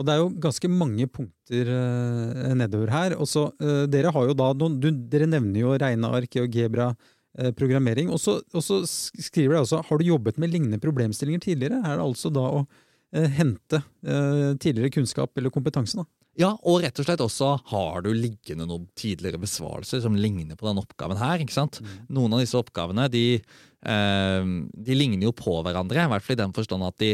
Og 0.00 0.06
det 0.06 0.12
er 0.14 0.20
jo 0.22 0.28
ganske 0.40 0.68
mange 0.72 1.06
punkter 1.12 1.68
uh, 1.68 2.52
nedover 2.56 2.92
her. 2.94 3.14
Og 3.20 3.28
så, 3.28 3.48
uh, 3.60 3.84
dere 3.90 4.12
har 4.14 4.28
jo 4.30 4.36
da 4.38 4.52
noen, 4.56 4.78
du, 4.80 4.88
Dere 5.12 5.28
nevner 5.28 5.60
jo 5.60 5.74
regneark, 5.76 6.30
GeoGebra, 6.32 6.92
uh, 6.94 7.50
programmering. 7.58 8.08
Og 8.14 8.22
så, 8.22 8.38
skriver 8.86 9.58
dere 9.58 9.64
også 9.66 9.82
har 9.90 10.00
du 10.00 10.06
jobbet 10.08 10.40
med 10.40 10.54
lignende 10.54 10.80
problemstillinger 10.80 11.44
tidligere. 11.44 11.82
Er 11.84 11.98
det 11.98 12.06
altså 12.06 12.32
da 12.32 12.46
å 12.48 12.62
eh, 12.62 12.86
hente 13.12 13.82
eh, 14.06 14.54
tidligere 14.60 14.92
kunnskap 14.94 15.38
eller 15.38 15.52
kompetanse? 15.54 16.00
da? 16.00 16.06
Ja, 16.38 16.52
og 16.62 16.84
rett 16.84 16.96
og 17.00 17.04
slett 17.04 17.22
også 17.24 17.48
har 17.72 18.04
du 18.04 18.12
liggende 18.14 18.64
noen 18.68 18.86
tidligere 18.98 19.40
besvarelser 19.42 20.00
som 20.04 20.14
ligner 20.16 20.56
på 20.56 20.68
denne 20.68 20.84
oppgaven 20.84 21.18
her. 21.18 21.42
ikke 21.42 21.56
sant? 21.56 21.80
Mm. 21.82 21.96
Noen 22.16 22.36
av 22.36 22.40
disse 22.44 22.56
oppgavene 22.56 23.08
de, 23.12 23.24
eh, 23.34 24.52
de, 24.70 24.96
ligner 24.96 25.26
jo 25.26 25.34
på 25.36 25.58
hverandre, 25.66 26.06
i 26.06 26.12
hvert 26.12 26.24
fall 26.24 26.38
i 26.38 26.40
den 26.40 26.54
forstand 26.56 26.86
at 26.86 26.96
de, 27.02 27.10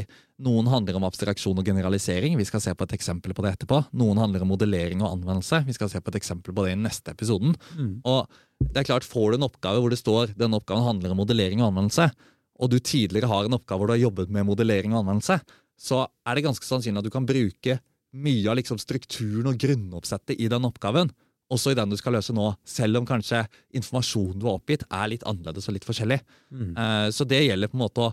noen 0.47 0.69
handler 0.71 1.01
om 1.01 1.09
abstraksjon 1.09 1.59
og 1.59 1.67
generalisering. 1.67 2.37
Vi 2.37 2.47
skal 2.47 2.63
se 2.63 2.77
på 2.77 2.87
et 2.87 2.95
eksempel 2.99 3.35
på 3.35 3.47
det 3.47 3.57
etterpå. 3.57 3.81
Noen 3.97 4.21
handler 4.21 4.45
om 4.45 4.53
modellering 4.53 5.03
og 5.03 5.17
anvendelse. 5.17 5.65
Vi 5.67 5.75
skal 5.75 5.91
se 5.91 6.05
på 6.05 6.13
et 6.13 6.21
eksempel 6.21 6.55
på 6.55 6.69
det 6.69 6.77
i 6.77 6.81
neste 6.85 7.17
episoden. 7.17 7.57
Mm. 7.75 7.93
Og 8.05 8.29
det 8.69 8.83
er 8.85 8.91
klart, 8.93 9.09
Får 9.09 9.33
du 9.33 9.41
en 9.41 9.49
oppgave 9.49 9.81
hvor 9.81 9.91
det 9.93 10.03
står 10.03 10.37
denne 10.37 10.61
oppgaven 10.61 10.87
handler 10.87 11.17
om 11.17 11.25
modellering 11.25 11.65
og 11.65 11.73
anvendelse, 11.73 12.11
og 12.57 12.71
du 12.73 12.79
tidligere 12.81 13.29
har 13.29 13.47
en 13.47 13.57
oppgave 13.57 13.81
hvor 13.81 13.91
du 13.91 13.97
har 13.97 14.07
jobbet 14.07 14.31
med 14.33 14.47
modellering 14.49 14.95
og 14.95 15.03
anvendelse, 15.03 15.41
så 15.77 16.05
er 16.27 16.37
det 16.37 16.47
ganske 16.47 16.67
sannsynlig 16.67 17.03
at 17.03 17.09
du 17.09 17.13
kan 17.13 17.29
bruke 17.29 17.79
mye 18.17 18.49
av 18.49 18.57
liksom 18.59 18.81
strukturen 18.81 19.51
og 19.51 19.59
grunnoppsettet 19.61 20.41
i 20.41 20.49
den 20.51 20.67
oppgaven, 20.69 21.11
også 21.53 21.73
i 21.73 21.79
den 21.79 21.93
du 21.93 21.97
skal 21.99 22.17
løse 22.17 22.35
nå, 22.35 22.49
selv 22.67 23.01
om 23.01 23.07
kanskje 23.07 23.45
informasjonen 23.79 24.41
du 24.41 24.49
har 24.49 24.59
oppgitt, 24.59 24.87
er 24.91 25.13
litt 25.13 25.27
annerledes 25.29 25.69
og 25.69 25.77
litt 25.77 25.87
forskjellig. 25.87 26.19
Mm. 26.51 26.73
Uh, 26.75 27.09
så 27.15 27.27
det 27.29 27.45
gjelder 27.45 27.71
på 27.71 27.79
en 27.79 27.85
måte 27.85 28.03
å, 28.03 28.09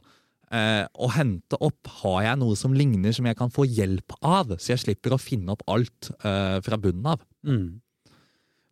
uh, 0.53 0.83
å 0.85 1.09
hente 1.15 1.57
opp 1.65 1.89
Har 2.03 2.19
jeg 2.27 2.41
noe 2.43 2.57
som 2.59 2.75
ligner, 2.77 3.15
som 3.15 3.25
jeg 3.29 3.39
kan 3.39 3.53
få 3.53 3.65
hjelp 3.65 4.17
av, 4.19 4.53
så 4.59 4.75
jeg 4.75 4.83
slipper 4.83 5.15
å 5.15 5.21
finne 5.21 5.55
opp 5.55 5.65
alt 5.71 6.11
uh, 6.21 6.59
fra 6.65 6.77
bunnen 6.77 7.09
av. 7.15 7.25
Mm. 7.47 7.81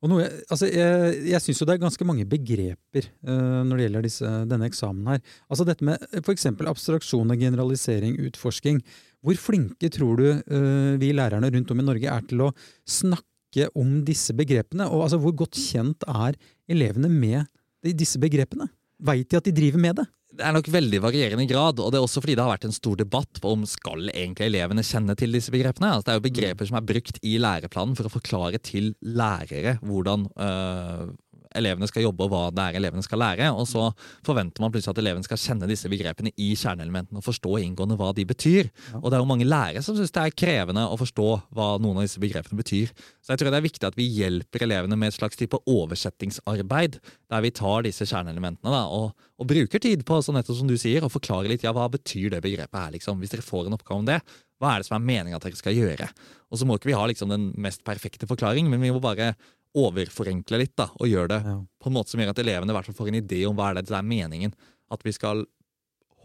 Noe, 0.09 0.25
altså 0.49 0.65
jeg 0.65 1.17
jeg 1.29 1.43
syns 1.43 1.59
jo 1.61 1.65
det 1.69 1.75
er 1.75 1.83
ganske 1.83 2.05
mange 2.09 2.25
begreper 2.25 3.05
uh, 3.21 3.61
når 3.61 3.77
det 3.77 3.83
gjelder 3.85 4.05
disse, 4.07 4.29
denne 4.49 4.65
eksamen 4.65 5.11
her. 5.11 5.19
Altså 5.45 5.65
dette 5.67 5.85
med 5.85 6.01
f.eks. 6.23 6.47
abstraksjon 6.49 7.29
og 7.29 7.43
generalisering, 7.43 8.15
utforsking. 8.25 8.79
Hvor 9.21 9.37
flinke 9.37 9.91
tror 9.93 10.17
du 10.17 10.25
uh, 10.31 10.97
vi 11.01 11.11
lærerne 11.13 11.51
rundt 11.53 11.73
om 11.73 11.83
i 11.83 11.85
Norge 11.85 12.09
er 12.09 12.25
til 12.25 12.47
å 12.47 12.49
snakke 12.89 13.69
om 13.77 13.99
disse 14.07 14.33
begrepene? 14.33 14.89
Og 14.89 15.05
altså, 15.05 15.21
hvor 15.21 15.37
godt 15.43 15.59
kjent 15.59 16.07
er 16.09 16.39
elevene 16.71 17.11
med 17.11 17.93
disse 17.93 18.17
begrepene? 18.21 18.71
Veit 19.01 19.29
de 19.29 19.37
at 19.37 19.45
de 19.45 19.53
driver 19.53 19.85
med 19.85 20.01
det? 20.01 20.07
Det 20.31 20.45
er 20.47 20.53
nok 20.55 20.69
veldig 20.71 21.01
varierende 21.03 21.45
grad, 21.49 21.81
og 21.83 21.91
det 21.91 21.99
er 21.99 22.05
også 22.05 22.21
fordi 22.23 22.37
det 22.39 22.43
har 22.45 22.53
vært 22.53 22.69
en 22.69 22.75
stor 22.75 22.99
debatt 22.99 23.41
på 23.43 23.51
om 23.51 23.65
skal 23.67 24.07
egentlig 24.13 24.47
elevene 24.47 24.85
kjenne 24.85 25.15
til 25.19 25.35
disse 25.35 25.51
begrepene. 25.53 25.89
Altså, 25.91 26.07
det 26.07 26.13
er 26.13 26.19
jo 26.21 26.27
begreper 26.29 26.69
som 26.69 26.77
er 26.79 26.87
brukt 26.87 27.19
i 27.27 27.33
læreplanen 27.41 27.97
for 27.99 28.07
å 28.07 28.13
forklare 28.13 28.61
til 28.63 28.93
lærere 29.03 29.75
hvordan 29.83 30.29
øh, 30.31 31.11
elevene 31.57 31.87
skal 31.89 32.05
jobbe, 32.05 32.25
og 32.25 32.31
hva 32.33 32.41
det 32.55 32.65
er 32.65 32.79
elevene 32.79 33.03
skal 33.05 33.21
lære. 33.21 33.49
Og 33.55 33.67
så 33.69 33.87
forventer 34.27 34.63
man 34.63 34.73
plutselig 34.73 34.95
at 34.95 35.01
elevene 35.03 35.27
skal 35.27 35.39
kjenne 35.41 35.69
disse 35.69 35.89
begrepene 35.91 36.33
i 36.35 36.51
kjerneelementene 36.57 37.21
og 37.21 37.25
forstå 37.25 37.57
inngående 37.61 37.97
hva 37.99 38.11
de 38.17 38.25
betyr. 38.27 38.69
Og 38.99 39.09
det 39.09 39.17
er 39.17 39.23
jo 39.23 39.29
mange 39.29 39.47
lærere 39.47 39.83
som 39.85 39.97
syns 39.97 40.13
det 40.15 40.25
er 40.25 40.35
krevende 40.43 40.85
å 40.87 40.99
forstå 40.99 41.29
hva 41.55 41.71
noen 41.81 42.01
av 42.01 42.07
disse 42.07 42.21
begrepene 42.21 42.59
betyr. 42.59 42.93
Så 43.21 43.33
jeg 43.33 43.41
tror 43.41 43.53
det 43.53 43.61
er 43.61 43.67
viktig 43.67 43.89
at 43.89 43.99
vi 43.99 44.07
hjelper 44.19 44.65
elevene 44.67 44.99
med 44.99 45.11
et 45.11 45.17
slags 45.17 45.39
type 45.39 45.59
oversettingsarbeid, 45.69 46.99
der 47.31 47.43
vi 47.45 47.53
tar 47.55 47.87
disse 47.87 48.07
kjerneelementene 48.09 48.73
da, 48.73 48.85
og, 48.91 49.11
og, 49.37 49.49
bruker 49.51 49.81
tid 49.83 50.05
på, 50.07 50.21
sånn 50.23 50.39
nettopp 50.39 50.61
som 50.61 50.69
du 50.69 50.77
sier, 50.79 51.03
å 51.03 51.11
forklare 51.11 51.51
litt 51.51 51.65
ja, 51.65 51.73
hva 51.75 51.87
betyr 51.91 52.35
det 52.35 52.43
begrepet 52.43 52.77
her, 52.77 52.93
liksom. 52.95 53.19
Hvis 53.21 53.33
dere 53.33 53.45
får 53.45 53.67
en 53.67 53.77
oppgave 53.77 54.03
om 54.03 54.07
det, 54.07 54.21
hva 54.61 54.75
er 54.75 54.81
det 54.81 54.87
som 54.87 54.99
er 54.99 55.07
meninga 55.07 55.39
at 55.39 55.47
dere 55.47 55.57
skal 55.57 55.73
gjøre? 55.73 56.07
Og 56.51 56.59
så 56.59 56.67
må 56.67 56.77
ikke 56.77 56.91
vi 56.91 56.97
ha 56.97 57.07
liksom 57.09 57.31
den 57.31 57.49
mest 57.61 57.81
perfekte 57.87 58.29
forklaring, 58.29 58.69
men 58.69 58.83
vi 58.83 58.91
må 58.93 59.01
bare 59.01 59.33
overforenkle 59.77 60.59
litt 60.59 60.75
da, 60.79 60.89
og 60.99 61.07
gjøre 61.07 61.31
det 61.31 61.39
ja. 61.47 61.55
på 61.79 61.89
en 61.89 61.95
måte 61.95 62.11
som 62.11 62.21
gjør 62.21 62.33
at 62.33 62.41
elevene 62.43 62.73
i 62.73 62.75
hvert 62.75 62.89
fall 62.89 62.97
får 62.97 63.11
en 63.11 63.19
idé 63.21 63.41
om 63.47 63.55
hva 63.55 63.69
er 63.71 63.79
det 63.79 63.93
er 63.95 64.07
meningen 64.07 64.53
at 64.91 65.05
vi 65.07 65.13
skal 65.15 65.45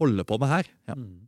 holde 0.00 0.26
på 0.26 0.38
med 0.43 0.50
her. 0.50 0.71
Ja. 0.91 0.97
Mm. 0.99 1.26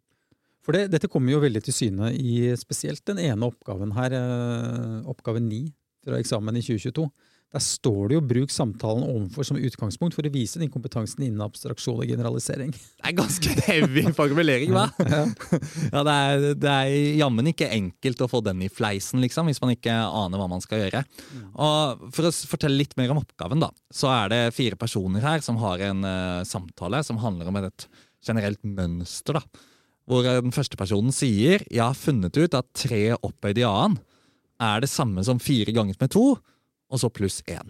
For 0.65 0.77
det, 0.77 0.91
Dette 0.93 1.09
kommer 1.09 1.33
jo 1.33 1.41
veldig 1.41 1.63
til 1.65 1.73
syne 1.73 2.11
i 2.13 2.51
spesielt 2.61 3.05
den 3.09 3.21
ene 3.23 3.47
oppgaven 3.49 3.95
her, 3.97 4.13
eh, 4.19 4.97
oppgave 5.09 5.41
9 5.41 5.63
fra 6.05 6.19
eksamen 6.21 6.59
i 6.59 6.65
2022. 6.65 7.07
Der 7.49 7.63
står 7.65 8.11
det 8.11 8.17
jo 8.19 8.21
'bruk 8.29 8.51
samtalen 8.53 9.07
ovenfor 9.09 9.47
som 9.47 9.57
utgangspunkt 9.57 10.13
for 10.13 10.27
å 10.27 10.33
vise 10.33 10.61
din 10.61 10.69
kompetansen 10.69 11.23
innen 11.25 11.41
abstraksjon 11.41 12.03
og 12.03 12.11
generalisering'. 12.11 12.75
Det 12.77 13.07
er 13.09 13.15
ganske 13.17 13.55
heavy 13.65 14.03
formulering, 14.13 14.75
hva? 14.77 14.91
ja, 15.15 15.23
ja 15.95 16.03
det, 16.05 16.17
er, 16.17 16.45
det 16.61 16.75
er 16.75 16.97
jammen 17.23 17.49
ikke 17.49 17.71
enkelt 17.73 18.21
å 18.21 18.29
få 18.29 18.43
den 18.45 18.61
i 18.67 18.69
fleisen, 18.69 19.23
liksom, 19.25 19.49
hvis 19.49 19.63
man 19.65 19.73
ikke 19.73 19.95
aner 19.97 20.43
hva 20.43 20.49
man 20.53 20.61
skal 20.61 20.83
gjøre. 20.83 21.03
Og 21.57 22.05
For 22.13 22.29
å 22.29 22.35
fortelle 22.53 22.83
litt 22.83 22.93
mer 23.01 23.15
om 23.15 23.23
oppgaven, 23.23 23.65
da, 23.65 23.73
så 23.89 24.13
er 24.13 24.35
det 24.35 24.43
fire 24.59 24.77
personer 24.77 25.25
her 25.25 25.41
som 25.41 25.57
har 25.65 25.81
en 25.89 26.05
uh, 26.05 26.45
samtale 26.45 27.01
som 27.07 27.23
handler 27.25 27.49
om 27.49 27.63
et 27.63 27.89
generelt 28.29 28.61
mønster. 28.61 29.41
da. 29.41 29.65
Hvor 30.05 30.29
den 30.29 30.53
første 30.53 30.77
personen 30.77 31.17
sier 31.17 31.65
'Jeg 31.65 31.81
har 31.81 31.97
funnet 31.97 32.37
ut 32.37 32.61
at 32.61 32.69
tre 32.77 33.17
opphøyd 33.17 33.65
i 33.65 33.65
a-en 33.65 33.97
er 34.61 34.81
det 34.85 34.93
samme 34.93 35.25
som 35.25 35.41
fire 35.41 35.73
ganget 35.73 35.97
med 36.01 36.13
to' 36.13 36.37
og 36.89 37.03
så 37.03 37.11
pluss 37.13 37.43
én. 37.47 37.69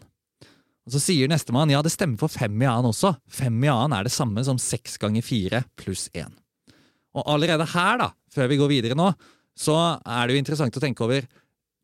Og 0.88 0.94
Så 0.94 1.02
sier 1.04 1.28
nestemann 1.28 1.68
ja, 1.68 1.82
det 1.84 1.92
stemmer 1.92 2.20
for 2.20 2.32
fem 2.32 2.54
i 2.62 2.68
annen 2.68 2.88
også. 2.88 3.12
Fem 3.28 3.56
i 3.64 3.68
annen 3.68 3.96
er 3.96 4.06
det 4.06 4.14
samme 4.14 4.40
som 4.46 4.60
seks 4.62 4.96
ganger 5.00 5.26
fire 5.26 5.64
pluss 5.76 6.06
én. 6.16 6.32
Og 7.18 7.26
allerede 7.28 7.66
her, 7.74 7.98
da, 8.00 8.08
før 8.32 8.48
vi 8.48 8.56
går 8.60 8.72
videre 8.72 8.96
nå, 8.96 9.10
så 9.58 9.76
er 10.06 10.26
det 10.26 10.36
jo 10.36 10.42
interessant 10.44 10.78
å 10.78 10.82
tenke 10.82 11.04
over 11.04 11.28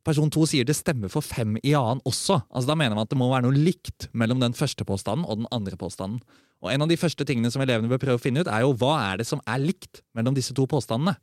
Person 0.05 0.29
to 0.29 0.45
sier 0.45 0.67
det 0.69 0.77
stemmer 0.77 1.09
for 1.09 1.25
fem 1.25 1.55
i 1.65 1.71
annen 1.73 2.03
også. 2.05 2.43
Altså 2.53 2.69
Da 2.69 2.77
mener 2.77 2.93
man 2.93 3.07
at 3.07 3.13
det 3.13 3.17
må 3.17 3.31
være 3.31 3.47
noe 3.47 3.57
likt 3.57 4.11
mellom 4.13 4.43
den 4.43 4.53
første 4.53 4.85
påstanden 4.85 5.25
og 5.25 5.41
den 5.41 5.49
andre 5.49 5.79
påstanden. 5.81 6.19
Og 6.61 6.73
En 6.73 6.85
av 6.85 6.91
de 6.91 6.99
første 7.01 7.25
tingene 7.25 7.51
som 7.53 7.63
elevene 7.65 7.89
bør 7.89 8.03
prøve 8.03 8.21
å 8.21 8.23
finne 8.23 8.45
ut, 8.45 8.51
er 8.53 8.67
jo 8.67 8.75
hva 8.77 8.99
er 9.07 9.23
det 9.23 9.27
som 9.29 9.41
er 9.49 9.63
likt 9.63 10.03
mellom 10.17 10.37
disse 10.37 10.53
to 10.57 10.67
påstandene. 10.69 11.17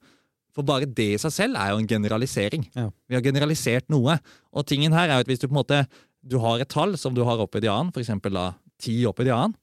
For 0.55 0.67
bare 0.67 0.89
det 0.89 1.09
i 1.15 1.19
seg 1.21 1.33
selv 1.33 1.59
er 1.59 1.71
jo 1.73 1.81
en 1.81 1.89
generalisering. 1.89 2.65
Ja. 2.75 2.89
Vi 3.07 3.17
har 3.17 3.23
generalisert 3.23 3.87
noe. 3.93 4.17
Og 4.51 4.67
tingen 4.67 4.95
her 4.95 5.07
er 5.07 5.19
jo 5.19 5.25
at 5.25 5.31
hvis 5.31 5.43
du 5.43 5.47
på 5.47 5.55
en 5.55 5.61
måte 5.61 5.83
du 6.21 6.37
har 6.43 6.61
et 6.61 6.69
tall 6.69 6.93
som 7.01 7.15
du 7.17 7.23
har 7.25 7.41
oppi 7.41 7.63
dianen, 7.63 7.89
f.eks. 7.89 8.11
ti 8.81 8.99
oppi 9.09 9.25
dianen, 9.25 9.55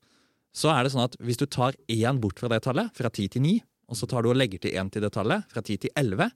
så 0.55 0.73
er 0.73 0.83
det 0.83 0.93
sånn 0.95 1.05
at 1.05 1.15
hvis 1.23 1.39
du 1.39 1.47
tar 1.47 1.77
én 1.93 2.19
bort 2.19 2.41
fra 2.41 2.51
det 2.51 2.63
tallet, 2.65 2.91
fra 2.97 3.11
ti 3.15 3.29
til 3.31 3.45
ni, 3.45 3.59
og 3.89 3.97
så 3.97 4.09
tar 4.11 4.25
du 4.25 4.33
og 4.33 4.39
legger 4.39 4.61
til 4.65 4.75
én 4.75 4.91
til 4.91 5.05
det 5.05 5.13
tallet, 5.15 5.47
fra 5.53 5.63
ti 5.63 5.77
til 5.79 5.93
elleve, 5.99 6.27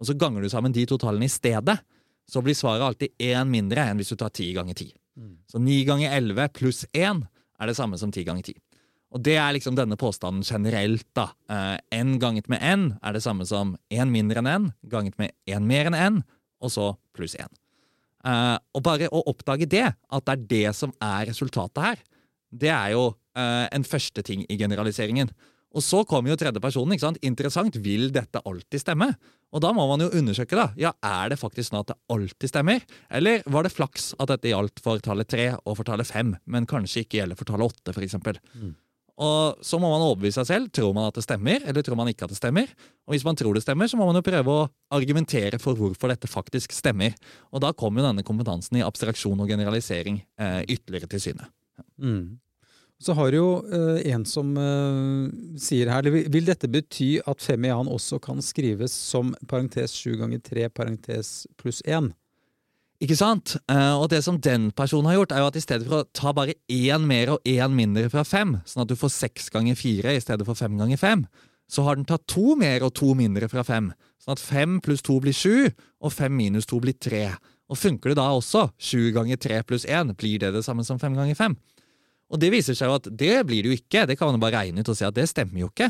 og 0.00 0.08
så 0.08 0.16
ganger 0.18 0.44
du 0.44 0.50
sammen 0.52 0.74
de 0.74 0.84
to 0.88 0.98
tallene 1.00 1.28
i 1.28 1.32
stedet, 1.32 1.78
så 2.30 2.42
blir 2.44 2.56
svaret 2.56 2.84
alltid 2.86 3.16
én 3.24 3.48
mindre 3.50 3.88
enn 3.88 4.00
hvis 4.00 4.12
du 4.12 4.18
tar 4.20 4.32
ti 4.36 4.50
ganger 4.56 4.76
ti. 4.78 4.90
Mm. 5.18 5.36
Så 5.50 5.60
ni 5.62 5.80
ganger 5.88 6.12
elleve 6.16 6.46
pluss 6.54 6.84
én 6.92 7.24
er 7.60 7.70
det 7.70 7.76
samme 7.78 7.98
som 8.00 8.12
ti 8.14 8.24
ganger 8.26 8.46
ti. 8.46 8.54
Og 9.10 9.22
det 9.26 9.36
er 9.42 9.54
liksom 9.56 9.74
denne 9.74 9.98
påstanden 9.98 10.44
generelt, 10.46 11.06
da. 11.18 11.30
Eh, 11.50 11.78
n 11.98 12.18
ganget 12.22 12.48
med 12.52 12.62
n 12.62 12.84
er 13.02 13.16
det 13.16 13.24
samme 13.24 13.46
som 13.48 13.74
én 13.90 14.12
mindre 14.12 14.38
enn 14.38 14.50
n 14.50 14.72
ganget 14.86 15.18
med 15.18 15.34
én 15.50 15.66
mer 15.66 15.90
enn 15.90 15.98
n, 15.98 16.22
og 16.62 16.70
så 16.70 16.92
pluss 17.16 17.34
én. 17.34 17.50
Eh, 18.24 18.56
og 18.76 18.84
bare 18.86 19.08
å 19.10 19.24
oppdage 19.32 19.66
det, 19.66 19.88
at 19.90 20.26
det 20.26 20.34
er 20.36 20.46
det 20.50 20.76
som 20.76 20.92
er 21.02 21.26
resultatet 21.30 21.82
her, 21.82 22.02
det 22.50 22.70
er 22.70 22.92
jo 22.94 23.08
eh, 23.34 23.66
en 23.72 23.86
første 23.86 24.22
ting 24.26 24.44
i 24.48 24.58
generaliseringen. 24.60 25.30
Og 25.70 25.84
så 25.86 26.02
kommer 26.08 26.32
jo 26.32 26.38
tredje 26.38 26.58
personen. 26.62 26.96
ikke 26.96 27.06
sant? 27.06 27.20
Interessant, 27.22 27.76
vil 27.78 28.08
dette 28.14 28.42
alltid 28.42 28.82
stemme? 28.82 29.12
Og 29.54 29.62
da 29.62 29.70
må 29.74 29.84
man 29.86 30.02
jo 30.02 30.10
undersøke, 30.18 30.58
da. 30.58 30.70
Ja, 30.78 30.90
er 31.02 31.30
det 31.30 31.38
faktisk 31.38 31.70
sånn 31.70 31.82
at 31.82 31.92
det 31.92 31.98
alltid 32.10 32.50
stemmer? 32.50 32.82
Eller 33.10 33.44
var 33.46 33.66
det 33.66 33.74
flaks 33.74 34.12
at 34.18 34.32
dette 34.32 34.50
gjaldt 34.50 34.82
for 34.82 35.02
tallet 35.02 35.30
tre 35.30 35.52
og 35.60 35.78
for 35.78 35.86
tallet 35.86 36.10
fem, 36.10 36.34
men 36.50 36.66
kanskje 36.70 37.04
ikke 37.04 37.20
gjelder 37.20 37.38
for 37.38 37.50
tallet 37.50 37.70
åtte, 37.70 37.94
f.eks.? 37.94 38.18
Mm. 38.58 38.74
Og 39.20 39.60
Så 39.64 39.76
må 39.80 39.90
man 39.92 40.02
overbevise 40.02 40.40
seg 40.40 40.48
selv. 40.48 40.68
Tror 40.72 40.94
man 40.96 41.10
at 41.10 41.18
det 41.18 41.26
stemmer, 41.26 41.60
eller 41.68 41.84
tror 41.84 41.98
man 42.00 42.08
ikke 42.08 42.24
at 42.24 42.32
det 42.32 42.40
stemmer? 42.40 42.70
Og 43.06 43.14
Hvis 43.14 43.26
man 43.26 43.36
tror 43.36 43.56
det 43.56 43.64
stemmer, 43.64 43.90
så 43.90 43.98
må 44.00 44.08
man 44.08 44.16
jo 44.16 44.24
prøve 44.24 44.54
å 44.54 44.68
argumentere 44.96 45.60
for 45.60 45.76
hvorfor 45.76 46.12
dette 46.12 46.30
faktisk 46.30 46.72
stemmer. 46.76 47.16
Og 47.52 47.60
Da 47.60 47.74
kommer 47.76 48.00
jo 48.00 48.08
denne 48.08 48.24
kompetansen 48.26 48.80
i 48.80 48.86
abstraksjon 48.86 49.40
og 49.40 49.50
generalisering 49.50 50.22
eh, 50.40 50.62
ytterligere 50.68 51.10
til 51.12 51.26
syne. 51.28 51.50
Mm. 52.00 52.40
Så 53.00 53.14
har 53.16 53.32
jo 53.32 53.46
eh, 53.64 54.12
en 54.12 54.24
som 54.28 54.52
eh, 54.60 55.28
sier 55.60 55.88
her 55.88 56.08
Vil 56.12 56.48
dette 56.48 56.68
bety 56.68 57.14
at 57.24 57.40
fem 57.40 57.64
i 57.64 57.72
annen 57.72 57.92
også 57.92 58.18
kan 58.20 58.42
skrives 58.44 58.92
som 58.92 59.32
parentes 59.48 59.94
sju 59.96 60.18
ganger 60.20 60.42
tre 60.44 60.68
parentes 60.68 61.46
pluss 61.60 61.80
én? 61.88 62.12
Ikke 63.00 63.16
sant? 63.16 63.54
Uh, 63.64 63.96
og 63.96 64.10
det 64.12 64.20
som 64.26 64.36
den 64.44 64.68
personen 64.76 65.08
har 65.08 65.16
gjort, 65.16 65.32
er 65.32 65.40
jo 65.40 65.48
at 65.48 65.56
i 65.56 65.62
stedet 65.64 65.86
for 65.88 66.02
å 66.02 66.08
ta 66.12 66.34
bare 66.36 66.58
én 66.68 67.06
mer 67.08 67.32
og 67.32 67.46
én 67.48 67.72
mindre 67.72 68.10
fra 68.12 68.26
fem, 68.28 68.58
sånn 68.68 68.84
at 68.84 68.90
du 68.90 68.98
får 69.00 69.14
seks 69.14 69.48
ganger 69.54 69.78
fire 69.78 70.12
i 70.12 70.20
stedet 70.20 70.44
for 70.44 70.58
fem 70.58 70.76
ganger 70.76 71.00
fem, 71.00 71.24
så 71.70 71.86
har 71.86 71.96
den 71.96 72.04
tatt 72.08 72.26
to 72.28 72.58
mer 72.60 72.84
og 72.84 72.92
to 72.98 73.14
mindre 73.16 73.48
fra 73.48 73.64
fem. 73.64 73.88
Sånn 74.20 74.36
at 74.36 74.42
fem 74.42 74.76
pluss 74.84 75.00
to 75.06 75.16
blir 75.22 75.32
sju, 75.36 75.70
og 76.04 76.12
fem 76.12 76.34
minus 76.36 76.68
to 76.68 76.80
blir 76.82 76.98
tre. 77.00 77.30
Og 77.70 77.78
funker 77.78 78.12
det 78.12 78.18
da 78.20 78.28
også? 78.34 78.66
Sju 78.76 79.14
ganger 79.16 79.40
tre 79.40 79.62
pluss 79.64 79.86
én, 79.88 80.12
blir 80.18 80.42
det 80.42 80.52
det 80.58 80.64
samme 80.66 80.84
som 80.84 81.00
fem 81.00 81.16
ganger 81.16 81.38
fem? 81.38 81.56
Og 82.30 82.38
det 82.42 82.50
viser 82.52 82.76
seg 82.76 82.90
jo 82.90 82.98
at 83.00 83.08
det 83.08 83.36
blir 83.48 83.64
det 83.64 83.70
jo 83.70 83.78
ikke. 83.80 84.04
Det 84.06 84.18
kan 84.18 84.28
man 84.28 84.36
jo 84.36 84.44
bare 84.44 84.60
regne 84.60 84.82
ut 84.82 84.90
og 84.92 84.98
si 84.98 85.06
at 85.06 85.16
det 85.16 85.30
stemmer 85.30 85.64
jo 85.64 85.70
ikke. 85.70 85.88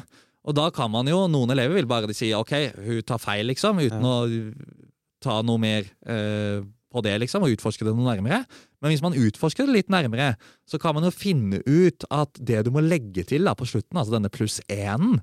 Og 0.49 0.57
da 0.57 0.71
kan 0.73 0.93
man 0.93 1.09
jo, 1.11 1.25
noen 1.29 1.53
elever 1.53 1.81
vil 1.81 1.89
bare 1.91 2.15
si 2.17 2.31
ok, 2.37 2.55
hun 2.87 3.03
tar 3.05 3.21
feil, 3.21 3.51
liksom, 3.51 3.83
uten 3.83 4.07
ja. 4.07 4.13
å 4.15 4.85
ta 5.21 5.41
noe 5.45 5.61
mer 5.61 5.91
eh, 6.09 6.63
på 6.91 7.03
det 7.07 7.13
liksom, 7.23 7.45
og 7.47 7.55
utforske 7.55 7.87
det 7.87 7.95
noe 7.95 8.09
nærmere. 8.09 8.43
Men 8.83 8.93
hvis 8.93 9.05
man 9.05 9.17
utforsker 9.17 9.69
det 9.69 9.77
litt 9.77 9.93
nærmere, 9.93 10.35
så 10.69 10.81
kan 10.83 10.97
man 10.97 11.07
jo 11.07 11.13
finne 11.15 11.63
ut 11.67 12.07
at 12.11 12.41
det 12.41 12.65
du 12.67 12.73
må 12.75 12.83
legge 12.85 13.25
til 13.29 13.47
da, 13.47 13.55
på 13.55 13.69
slutten, 13.69 13.99
altså 13.99 14.17
denne 14.17 14.33
pluss 14.33 14.59
énen, 14.67 15.21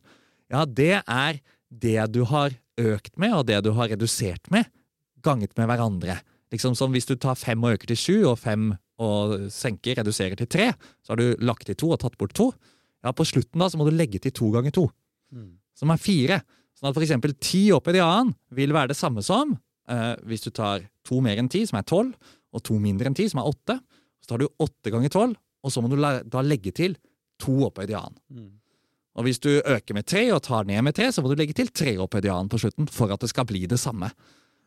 ja, 0.53 0.63
det 0.63 1.01
er 1.03 1.41
det 1.67 2.00
du 2.15 2.24
har 2.29 2.55
økt 2.79 3.17
med, 3.19 3.36
og 3.36 3.47
det 3.50 3.59
du 3.65 3.74
har 3.75 3.91
redusert 3.91 4.47
med, 4.53 4.69
ganget 5.25 5.55
med 5.59 5.67
hverandre. 5.67 6.19
Liksom 6.53 6.77
som 6.79 6.93
Hvis 6.95 7.09
du 7.09 7.17
tar 7.19 7.36
fem 7.36 7.63
og 7.63 7.75
øker 7.75 7.91
til 7.91 8.00
sju, 8.00 8.17
og 8.31 8.39
fem 8.39 8.71
og 9.03 9.51
senker, 9.53 10.00
reduserer 10.00 10.38
til 10.39 10.47
tre, 10.47 10.71
så 11.03 11.13
har 11.13 11.19
du 11.19 11.43
lagt 11.43 11.67
til 11.67 11.75
to 11.75 11.91
og 11.91 12.00
tatt 12.01 12.17
bort 12.17 12.33
to. 12.38 12.51
Ja, 13.03 13.12
På 13.12 13.25
slutten 13.27 13.59
da, 13.59 13.67
så 13.69 13.77
må 13.77 13.86
du 13.86 13.95
legge 13.95 14.19
til 14.24 14.31
to 14.31 14.50
ganger 14.55 14.71
to, 14.74 14.88
mm. 15.36 15.51
som 15.75 15.91
er 15.91 16.01
fire. 16.01 16.39
Sånn 16.77 16.89
at 16.89 16.95
for 16.95 17.03
eksempel 17.03 17.33
ti 17.41 17.67
oppi 17.74 17.95
de 17.95 18.01
annen 18.05 18.36
vil 18.53 18.74
være 18.74 18.93
det 18.93 19.00
samme 19.00 19.24
som 19.25 19.55
hvis 20.27 20.44
du 20.44 20.50
tar 20.51 20.84
to 21.08 21.22
mer 21.24 21.39
enn 21.39 21.48
ti, 21.51 21.62
som 21.67 21.79
er 21.79 21.86
tolv, 21.88 22.15
og 22.51 22.63
to 22.65 22.77
mindre 22.82 23.10
enn 23.10 23.17
ti, 23.17 23.27
som 23.32 23.41
er 23.41 23.50
åtte. 23.50 23.77
Så 24.24 24.34
tar 24.34 24.41
du 24.41 24.48
åtte 24.63 24.91
ganger 24.91 25.13
tolv, 25.13 25.38
og 25.63 25.74
så 25.74 25.84
må 25.84 25.91
du 25.91 25.98
da 26.00 26.44
legge 26.44 26.74
til 26.75 26.98
to 27.41 27.60
opphøyd 27.67 27.94
i 27.94 28.00
annen. 28.00 28.17
Mm. 28.34 28.50
Og 29.17 29.25
hvis 29.25 29.39
du 29.41 29.50
øker 29.50 29.98
med 29.98 30.06
tre 30.06 30.27
og 30.34 30.44
tar 30.46 30.67
ned 30.70 30.84
med 30.86 30.98
tre, 30.98 31.10
så 31.13 31.24
må 31.24 31.32
du 31.32 31.39
legge 31.39 31.56
til 31.58 31.72
tre 31.74 31.96
opphøyd 32.01 32.27
i 32.27 32.34
annen 32.34 32.51
på 32.51 32.60
slutten 32.62 32.89
for 32.91 33.13
at 33.13 33.24
det 33.24 33.32
skal 33.32 33.48
bli 33.50 33.65
det 33.70 33.79
samme. 33.82 34.12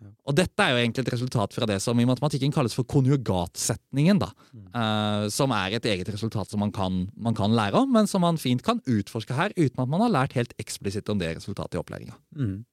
Og 0.01 0.33
dette 0.37 0.65
er 0.65 0.73
jo 0.73 0.81
egentlig 0.81 1.03
et 1.05 1.13
resultat 1.13 1.55
fra 1.55 1.67
det 1.69 1.77
som 1.85 1.99
i 2.01 2.07
matematikken 2.09 2.53
kalles 2.55 2.75
for 2.77 2.89
konjugatsetningen. 2.89 4.21
da, 4.23 4.31
mm. 4.53 4.67
uh, 4.73 5.25
Som 5.33 5.53
er 5.53 5.77
et 5.77 5.89
eget 5.93 6.09
resultat 6.09 6.51
som 6.51 6.63
man 6.65 6.73
kan, 6.73 7.03
man 7.17 7.37
kan, 7.37 7.53
lære 7.53 7.83
om, 7.83 7.93
men 7.93 8.09
som 8.09 8.25
man 8.25 8.41
fint 8.41 8.65
kan 8.65 8.81
utforske 8.89 9.37
her 9.37 9.53
uten 9.59 9.83
at 9.83 9.91
man 9.93 10.07
har 10.07 10.15
lært 10.15 10.37
helt 10.39 10.55
eksplisitt 10.63 11.09
om 11.13 11.21
det 11.21 11.35
resultatet 11.37 11.77
i 11.77 11.83
opplæringa. 11.83 12.17
Mm. 12.37 12.65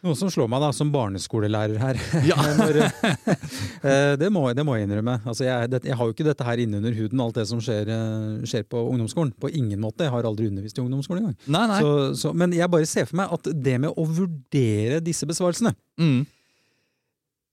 Noe 0.00 0.16
som 0.16 0.30
slår 0.32 0.48
meg 0.48 0.62
da, 0.64 0.70
som 0.72 0.88
barneskolelærer 0.92 1.80
her. 1.80 1.98
Ja. 2.30 2.36
Når, 2.60 2.78
eh, 2.80 4.14
det, 4.20 4.30
må, 4.32 4.46
det, 4.56 4.64
må, 4.64 4.76
jeg 4.78 4.88
innrømme. 4.88 5.18
Altså, 5.28 5.44
jeg, 5.44 5.70
det, 5.72 5.82
jeg, 5.88 5.96
har 5.98 6.08
jo 6.08 6.14
ikke 6.14 6.26
dette 6.26 6.46
her 6.46 6.62
innunder 6.62 6.96
huden, 6.96 7.20
alt 7.24 7.36
det 7.36 7.46
som 7.50 7.60
skjer, 7.64 7.90
eh, 7.92 8.48
skjer, 8.48 8.64
på 8.70 8.80
ungdomsskolen. 8.92 9.34
På 9.40 9.50
ingen 9.52 9.80
måte. 9.82 10.06
Jeg 10.06 10.14
har 10.14 10.28
aldri 10.28 10.48
undervist 10.48 10.80
i 10.80 10.84
ungdomsskolen 10.84 11.24
engang. 11.24 11.38
Nei, 11.52 11.64
nei. 11.68 11.80
Så, 11.84 11.92
så, 12.22 12.34
men 12.36 12.56
jeg 12.56 12.70
bare 12.72 12.88
ser 12.88 13.08
for 13.10 13.20
meg 13.20 13.36
at 13.36 13.52
det 13.52 13.76
med 13.84 13.92
å 13.92 14.06
vurdere 14.08 15.02
disse 15.04 15.28
besvarelsene 15.28 15.72
mm. 16.00 16.20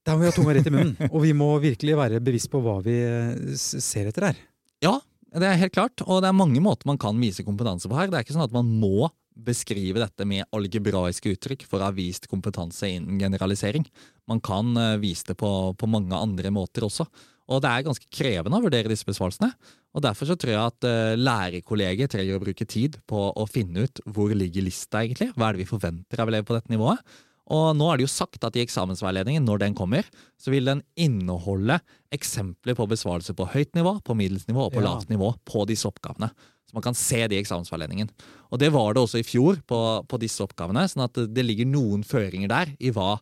Der 0.07 0.15
må 0.15 0.23
vi 0.23 0.29
ha 0.29 0.35
tunga 0.35 0.53
rett 0.55 0.69
i 0.69 0.71
munnen. 0.71 0.95
Og 1.13 1.19
vi 1.25 1.33
må 1.35 1.49
virkelig 1.59 1.97
være 1.99 2.23
bevisst 2.23 2.47
på 2.53 2.61
hva 2.63 2.77
vi 2.85 2.95
eh, 3.03 3.55
ser 3.59 4.07
etter 4.07 4.29
her. 4.29 4.43
Ja, 4.85 4.95
det 5.35 5.49
er 5.49 5.59
helt 5.59 5.75
klart. 5.75 5.99
Og 6.07 6.21
det 6.23 6.29
er 6.31 6.37
mange 6.37 6.63
måter 6.63 6.87
man 6.87 6.99
kan 7.01 7.17
vise 7.19 7.43
kompetanse 7.43 7.91
på 7.91 7.97
her. 7.97 8.07
Det 8.07 8.21
er 8.21 8.23
ikke 8.23 8.37
sånn 8.37 8.47
at 8.47 8.55
man 8.55 8.69
må 8.79 9.09
beskrive 9.45 10.01
dette 10.01 10.25
med 10.27 10.47
algebraiske 10.55 11.33
uttrykk 11.35 11.65
for 11.69 11.81
å 11.81 11.89
ha 11.89 11.95
vist 11.95 12.27
kompetanse 12.31 12.89
innen 12.89 13.19
generalisering. 13.21 13.85
Man 14.29 14.41
kan 14.43 14.73
uh, 14.77 14.95
vise 15.01 15.29
det 15.29 15.37
på, 15.39 15.51
på, 15.77 15.89
mange 15.91 16.17
andre 16.17 16.51
måter 16.53 16.87
også. 16.87 17.07
Og 17.47 17.61
det 17.63 17.71
er 17.71 17.85
ganske 17.85 18.09
krevende 18.11 18.59
å 18.59 18.65
vurdere 18.65 18.91
disse 18.91 19.07
besvarelsene. 19.07 19.53
Og 19.95 20.03
Derfor 20.03 20.29
så 20.29 20.35
tror 20.39 20.53
jeg 20.53 20.73
at 20.73 20.89
uh, 20.89 21.13
lærerkollegiet 21.19 22.11
trenger 22.13 22.39
å 22.39 22.43
bruke 22.43 22.67
tid 22.67 22.99
på 23.07 23.29
å 23.31 23.47
finne 23.49 23.87
ut 23.87 24.03
hvor 24.05 24.33
ligger 24.35 24.67
lista 24.67 25.05
egentlig. 25.05 25.31
Hva 25.35 25.49
er 25.49 25.57
det 25.57 25.63
vi 25.63 25.71
forventer 25.71 26.23
av 26.23 26.31
elever 26.33 26.49
på 26.49 26.57
dette 26.57 26.73
nivået? 26.73 27.17
Og 27.53 27.71
nå 27.79 27.87
er 27.87 27.99
det 27.99 28.07
jo 28.07 28.11
sagt 28.11 28.43
at 28.43 28.57
i 28.57 28.63
eksamensveiledningen, 28.65 29.45
når 29.47 29.61
den 29.63 29.77
kommer, 29.77 30.07
så 30.39 30.51
vil 30.51 30.67
den 30.67 30.83
inneholde 30.99 31.79
eksempler 32.13 32.75
på 32.75 32.87
besvarelse 32.91 33.35
på 33.37 33.47
høyt 33.53 33.71
nivå, 33.77 33.97
på 34.03 34.15
middels 34.19 34.47
nivå 34.49 34.67
og 34.67 34.75
på 34.75 34.83
ja. 34.83 34.89
lavt 34.89 35.11
nivå 35.11 35.31
på 35.47 35.63
disse 35.69 35.87
oppgavene. 35.87 36.29
Så 36.67 36.75
man 36.75 36.83
kan 36.83 36.97
se 36.99 37.21
det 37.31 37.37
i 37.37 37.39
eksamensveiledningen. 37.39 38.09
Og 38.51 38.59
det 38.59 38.73
var 38.75 38.95
det 38.95 39.03
også 39.05 39.21
i 39.21 39.27
fjor 39.27 39.61
på, 39.67 39.79
på 40.03 40.19
disse 40.19 40.43
oppgavene. 40.43 40.83
sånn 40.91 41.05
at 41.05 41.21
det 41.31 41.45
ligger 41.45 41.69
noen 41.69 42.03
føringer 42.07 42.51
der 42.51 42.73
i 42.83 42.91
hva 42.95 43.13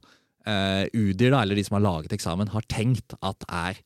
eh, 0.49 0.89
UDIR, 0.89 1.35
eller 1.37 1.57
de 1.57 1.65
som 1.67 1.77
har 1.77 1.85
laget 1.85 2.17
eksamen, 2.17 2.49
har 2.55 2.65
tenkt 2.71 3.13
at 3.21 3.45
er 3.45 3.81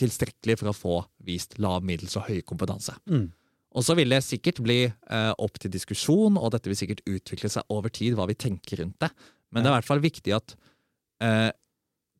tilstrekkelig 0.00 0.60
for 0.60 0.70
å 0.70 0.76
få 0.76 0.96
vist 1.24 1.56
lav, 1.60 1.84
middels 1.84 2.18
og 2.20 2.28
høy 2.28 2.40
kompetanse. 2.46 2.92
Mm. 3.08 3.30
Og 3.70 3.86
så 3.86 3.94
vil 3.94 4.12
det 4.12 4.22
sikkert 4.26 4.60
bli 4.64 4.80
eh, 4.88 5.32
opp 5.38 5.60
til 5.62 5.72
diskusjon, 5.72 6.36
og 6.36 6.52
dette 6.54 6.70
vil 6.70 6.78
sikkert 6.78 7.04
utvikle 7.06 7.50
seg 7.52 7.72
over 7.72 7.92
tid, 7.94 8.16
hva 8.18 8.26
vi 8.28 8.38
tenker 8.38 8.82
rundt 8.82 8.98
det. 9.00 9.12
Men 9.50 9.62
det 9.62 9.70
er 9.70 9.74
i 9.74 9.78
hvert 9.80 9.90
fall 9.90 10.04
viktig 10.04 10.34
at 10.36 10.54
eh, 11.24 11.48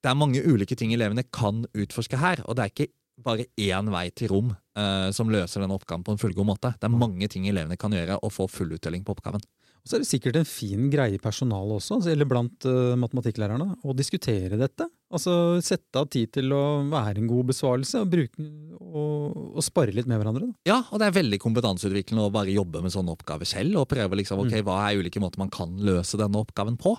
det 0.00 0.10
er 0.10 0.18
mange 0.18 0.42
ulike 0.42 0.76
ting 0.78 0.94
elevene 0.96 1.26
kan 1.28 1.64
utforske 1.76 2.20
her. 2.20 2.42
Og 2.48 2.56
det 2.56 2.64
er 2.64 2.74
ikke 2.74 2.90
bare 3.20 3.46
én 3.60 3.90
vei 3.92 4.06
til 4.16 4.32
rom 4.32 4.52
eh, 4.52 5.08
som 5.14 5.30
løser 5.32 5.64
den 5.64 5.74
oppgaven 5.74 6.04
på 6.06 6.14
en 6.14 6.20
fullgod 6.20 6.48
måte. 6.48 6.72
Det 6.80 6.88
er 6.88 7.00
mange 7.02 7.28
ting 7.30 7.48
elevene 7.50 7.78
kan 7.80 7.94
gjøre 7.94 8.20
og 8.24 8.32
få 8.34 8.48
full 8.50 8.72
uttelling 8.76 9.04
på 9.04 9.16
oppgaven. 9.16 9.44
Og 9.80 9.88
så 9.88 9.96
er 9.96 10.02
det 10.02 10.10
sikkert 10.10 10.36
en 10.36 10.48
fin 10.48 10.88
greie 10.92 11.16
i 11.16 11.22
personalet 11.22 11.78
også, 11.78 11.96
altså, 11.96 12.10
eller 12.12 12.28
blant 12.28 12.66
uh, 12.68 12.92
matematikklærerne, 13.00 13.78
å 13.80 13.94
diskutere 13.96 14.58
dette. 14.60 14.84
Altså 15.08 15.32
sette 15.64 16.02
av 16.02 16.10
tid 16.12 16.34
til 16.36 16.52
å 16.52 16.82
være 16.90 17.22
en 17.22 17.30
god 17.30 17.48
besvarelse, 17.48 18.02
og, 18.04 18.10
bruke, 18.12 18.44
og, 18.90 19.40
og 19.56 19.64
spare 19.64 19.94
litt 19.94 20.10
med 20.10 20.20
hverandre. 20.20 20.50
Da. 20.50 20.58
Ja, 20.70 20.82
og 20.90 21.00
det 21.00 21.08
er 21.08 21.16
veldig 21.20 21.40
kompetanseutviklende 21.42 22.26
å 22.26 22.34
bare 22.34 22.54
jobbe 22.54 22.82
med 22.84 22.94
sånne 22.94 23.14
oppgaver 23.16 23.48
selv, 23.48 23.80
og 23.80 23.88
prøve 23.90 24.20
liksom, 24.20 24.42
ok, 24.44 24.58
mm. 24.58 24.66
hva 24.66 24.82
er 24.88 25.00
ulike 25.00 25.22
måter 25.22 25.42
man 25.42 25.52
kan 25.52 25.74
løse 25.80 26.20
denne 26.20 26.42
oppgaven 26.42 26.78
på. 26.80 26.96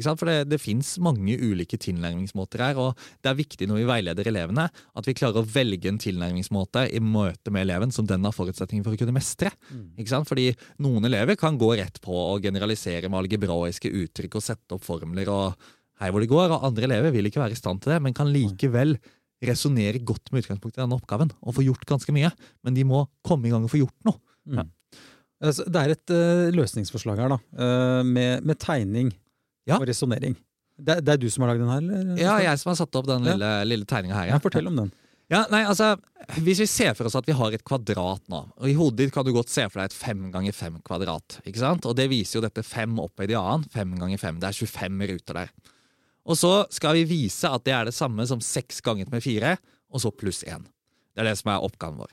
For 0.00 0.24
det, 0.24 0.36
det 0.48 0.60
fins 0.62 0.94
mange 1.04 1.34
ulike 1.36 1.76
tilnærmingsmåter 1.76 2.62
her, 2.64 2.78
og 2.80 3.02
det 3.20 3.28
er 3.28 3.36
viktig 3.36 3.68
når 3.68 3.82
vi 3.82 3.88
veileder 3.90 4.30
elevene, 4.30 4.64
at 4.72 5.08
vi 5.08 5.14
klarer 5.18 5.42
å 5.42 5.50
velge 5.52 5.90
en 5.90 6.00
tilnærmingsmåte 6.00 6.86
i 6.96 7.02
møte 7.04 7.52
med 7.52 7.66
eleven 7.66 7.92
som 7.92 8.08
den 8.08 8.24
har 8.24 8.32
forutsetninger 8.32 8.86
for 8.86 8.96
å 8.96 9.02
kunne 9.02 9.12
mestre. 9.12 9.52
Mm. 9.68 10.24
Fordi 10.28 10.48
noen 10.80 11.10
elever 11.10 11.36
kan 11.40 11.60
gå 11.60 11.74
rett 11.76 12.00
på 12.04 12.16
å 12.16 12.40
generalisere 12.40 13.12
med 13.12 13.20
algebraiske 13.20 13.92
uttrykk 13.92 14.40
og 14.40 14.46
sette 14.48 14.78
opp 14.78 14.86
formler 14.86 15.28
og 15.32 15.60
hei 16.00 16.08
hvor 16.10 16.24
det 16.24 16.32
går, 16.32 16.48
og 16.56 16.64
andre 16.70 16.88
elever 16.88 17.12
vil 17.14 17.28
ikke 17.28 17.42
være 17.42 17.54
i 17.54 17.60
stand 17.60 17.84
til 17.84 17.92
det, 17.92 18.00
men 18.02 18.16
kan 18.16 18.32
likevel 18.32 18.96
resonnere 19.48 20.02
godt 20.06 20.30
med 20.32 20.44
utgangspunktet 20.44 20.80
i 20.80 20.84
denne 20.84 20.98
oppgaven 20.98 21.32
og 21.40 21.56
få 21.56 21.64
gjort 21.66 21.86
ganske 21.88 22.14
mye. 22.14 22.30
Men 22.62 22.76
de 22.76 22.86
må 22.88 23.04
komme 23.26 23.48
i 23.48 23.52
gang 23.54 23.66
og 23.66 23.72
få 23.72 23.82
gjort 23.82 24.08
noe. 24.08 24.20
Mm. 24.46 24.60
Ja. 24.60 24.68
Altså, 25.42 25.66
det 25.66 25.82
er 25.82 25.96
et 25.96 26.14
uh, 26.14 26.48
løsningsforslag 26.54 27.18
her, 27.18 27.34
da, 27.34 27.38
uh, 27.58 28.00
med, 28.06 28.46
med 28.46 28.60
tegning 28.62 29.10
ja. 29.66 29.80
og 29.80 29.86
resonnering. 29.90 30.36
Det, 30.78 31.00
det, 31.04 31.14
er 31.14 31.20
du 31.20 31.28
som 31.30 31.44
har 31.44 31.52
lagd 31.52 31.62
den 31.62 31.70
her? 31.70 31.82
Eller? 31.82 32.20
Ja, 32.20 32.36
jeg 32.42 32.60
som 32.62 32.72
har 32.72 32.78
satt 32.78 32.98
opp 32.98 33.08
den 33.10 33.26
lille, 33.26 33.48
ja. 33.58 33.66
lille 33.66 33.88
tegninga 33.88 34.18
her. 34.18 34.30
Ja. 34.32 34.42
Fortell 34.42 34.70
om 34.70 34.78
den. 34.78 34.92
Ja, 35.32 35.46
nei, 35.48 35.62
altså, 35.64 35.94
Hvis 36.44 36.60
vi 36.60 36.68
ser 36.68 36.96
for 36.96 37.08
oss 37.08 37.16
at 37.16 37.28
vi 37.28 37.34
har 37.36 37.54
et 37.54 37.64
kvadrat 37.64 38.24
nå, 38.30 38.40
og 38.52 38.68
i 38.68 38.74
hodet 38.76 38.98
ditt 39.00 39.14
kan 39.14 39.24
du 39.24 39.32
godt 39.34 39.52
se 39.52 39.64
for 39.70 39.80
deg 39.80 39.90
et 39.90 39.96
fem 39.96 40.26
ganger 40.34 40.54
fem 40.56 40.76
kvadrat. 40.84 41.38
ikke 41.46 41.62
sant? 41.62 41.86
Og 41.88 41.96
Det 41.96 42.08
viser 42.12 42.38
jo 42.38 42.44
dette 42.44 42.64
fem 42.66 42.98
opphøyd 43.00 43.32
i 43.32 43.38
annen. 43.38 43.64
Fem 43.72 43.94
ganger 43.98 44.20
fem. 44.20 44.40
Det 44.42 44.50
er 44.50 44.58
25 44.58 45.06
ruter 45.12 45.40
der. 45.40 45.54
Og 46.28 46.38
så 46.38 46.52
skal 46.70 46.96
vi 47.00 47.08
vise 47.08 47.50
at 47.50 47.64
det 47.66 47.74
er 47.74 47.88
det 47.88 47.96
samme 47.96 48.24
som 48.28 48.42
seks 48.44 48.80
ganget 48.84 49.10
med 49.12 49.24
fire, 49.24 49.56
og 49.92 50.02
så 50.02 50.12
pluss 50.14 50.42
én. 50.46 50.64
Det 51.12 51.22
er 51.22 51.30
det 51.30 51.38
som 51.40 51.50
er 51.52 51.64
oppgaven 51.66 52.00
vår. 52.00 52.12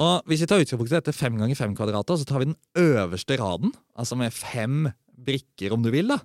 Og 0.00 0.26
Hvis 0.28 0.42
vi 0.42 0.48
tar 0.48 0.62
utgangspunkt 0.62 0.92
i 0.92 0.98
dette 0.98 1.14
fem 1.14 1.36
ganger 1.38 1.58
fem 1.58 1.74
kvadrater, 1.76 2.18
så 2.18 2.26
tar 2.26 2.42
vi 2.42 2.50
den 2.50 2.58
øverste 2.78 3.36
raden, 3.40 3.72
altså 3.98 4.16
med 4.18 4.34
fem 4.34 4.88
brikker, 5.20 5.74
om 5.74 5.82
du 5.82 5.90
vil. 5.92 6.08
da. 6.08 6.20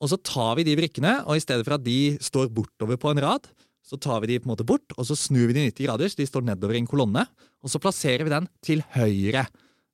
Og 0.00 0.10
så 0.12 0.18
tar 0.20 0.56
vi 0.58 0.66
de 0.66 0.76
brikkene, 0.76 1.22
og 1.24 1.36
i 1.36 1.44
stedet 1.44 1.64
for 1.64 1.76
at 1.76 1.84
de 1.84 2.16
står 2.20 2.50
bortover 2.52 2.98
på 3.00 3.12
en 3.12 3.22
rad, 3.22 3.48
så 3.86 3.96
tar 4.02 4.20
vi 4.20 4.32
de 4.32 4.40
på 4.40 4.48
en 4.48 4.52
måte 4.56 4.66
bort, 4.66 4.96
og 4.98 5.06
så 5.06 5.14
snur 5.14 5.46
vi 5.48 5.54
de 5.54 5.68
90 5.70 5.86
grader, 5.86 6.10
så 6.10 6.18
de 6.18 6.26
står 6.26 6.44
nedover 6.48 6.74
i 6.74 6.82
en 6.82 6.90
kolonne. 6.90 7.22
Og 7.62 7.70
så 7.70 7.78
plasserer 7.78 8.26
vi 8.26 8.32
den 8.32 8.48
til 8.66 8.82
høyre. 8.96 9.46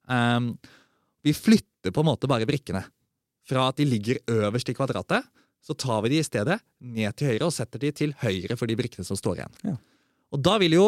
Um, 0.08 0.54
vi 1.22 1.34
flytter 1.36 1.92
på 1.92 2.00
en 2.00 2.08
måte 2.08 2.30
bare 2.30 2.48
brikkene. 2.48 2.80
Fra 3.46 3.68
at 3.68 3.76
de 3.76 3.84
ligger 3.84 4.22
øverst 4.32 4.70
i 4.72 4.74
kvadratet, 4.74 5.28
så 5.62 5.76
tar 5.78 6.02
vi 6.04 6.14
de 6.14 6.20
i 6.20 6.26
stedet 6.26 6.58
ned 6.82 7.16
til 7.18 7.32
høyre 7.32 7.48
og 7.48 7.54
setter 7.54 7.82
de 7.82 7.92
til 7.94 8.14
høyre 8.22 8.58
for 8.58 8.70
de 8.70 8.76
brikkene 8.78 9.06
som 9.06 9.18
står 9.18 9.40
igjen. 9.40 9.58
Ja. 9.70 9.76
Og 10.34 10.42
da 10.42 10.56
vil 10.62 10.74
jo, 10.74 10.86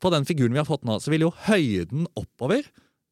på 0.00 0.12
den 0.14 0.26
figuren 0.28 0.54
vi 0.54 0.62
har 0.62 0.68
fått 0.68 0.86
nå, 0.88 0.96
så 1.02 1.12
vil 1.12 1.26
jo 1.26 1.34
høyden 1.48 2.06
oppover 2.16 2.64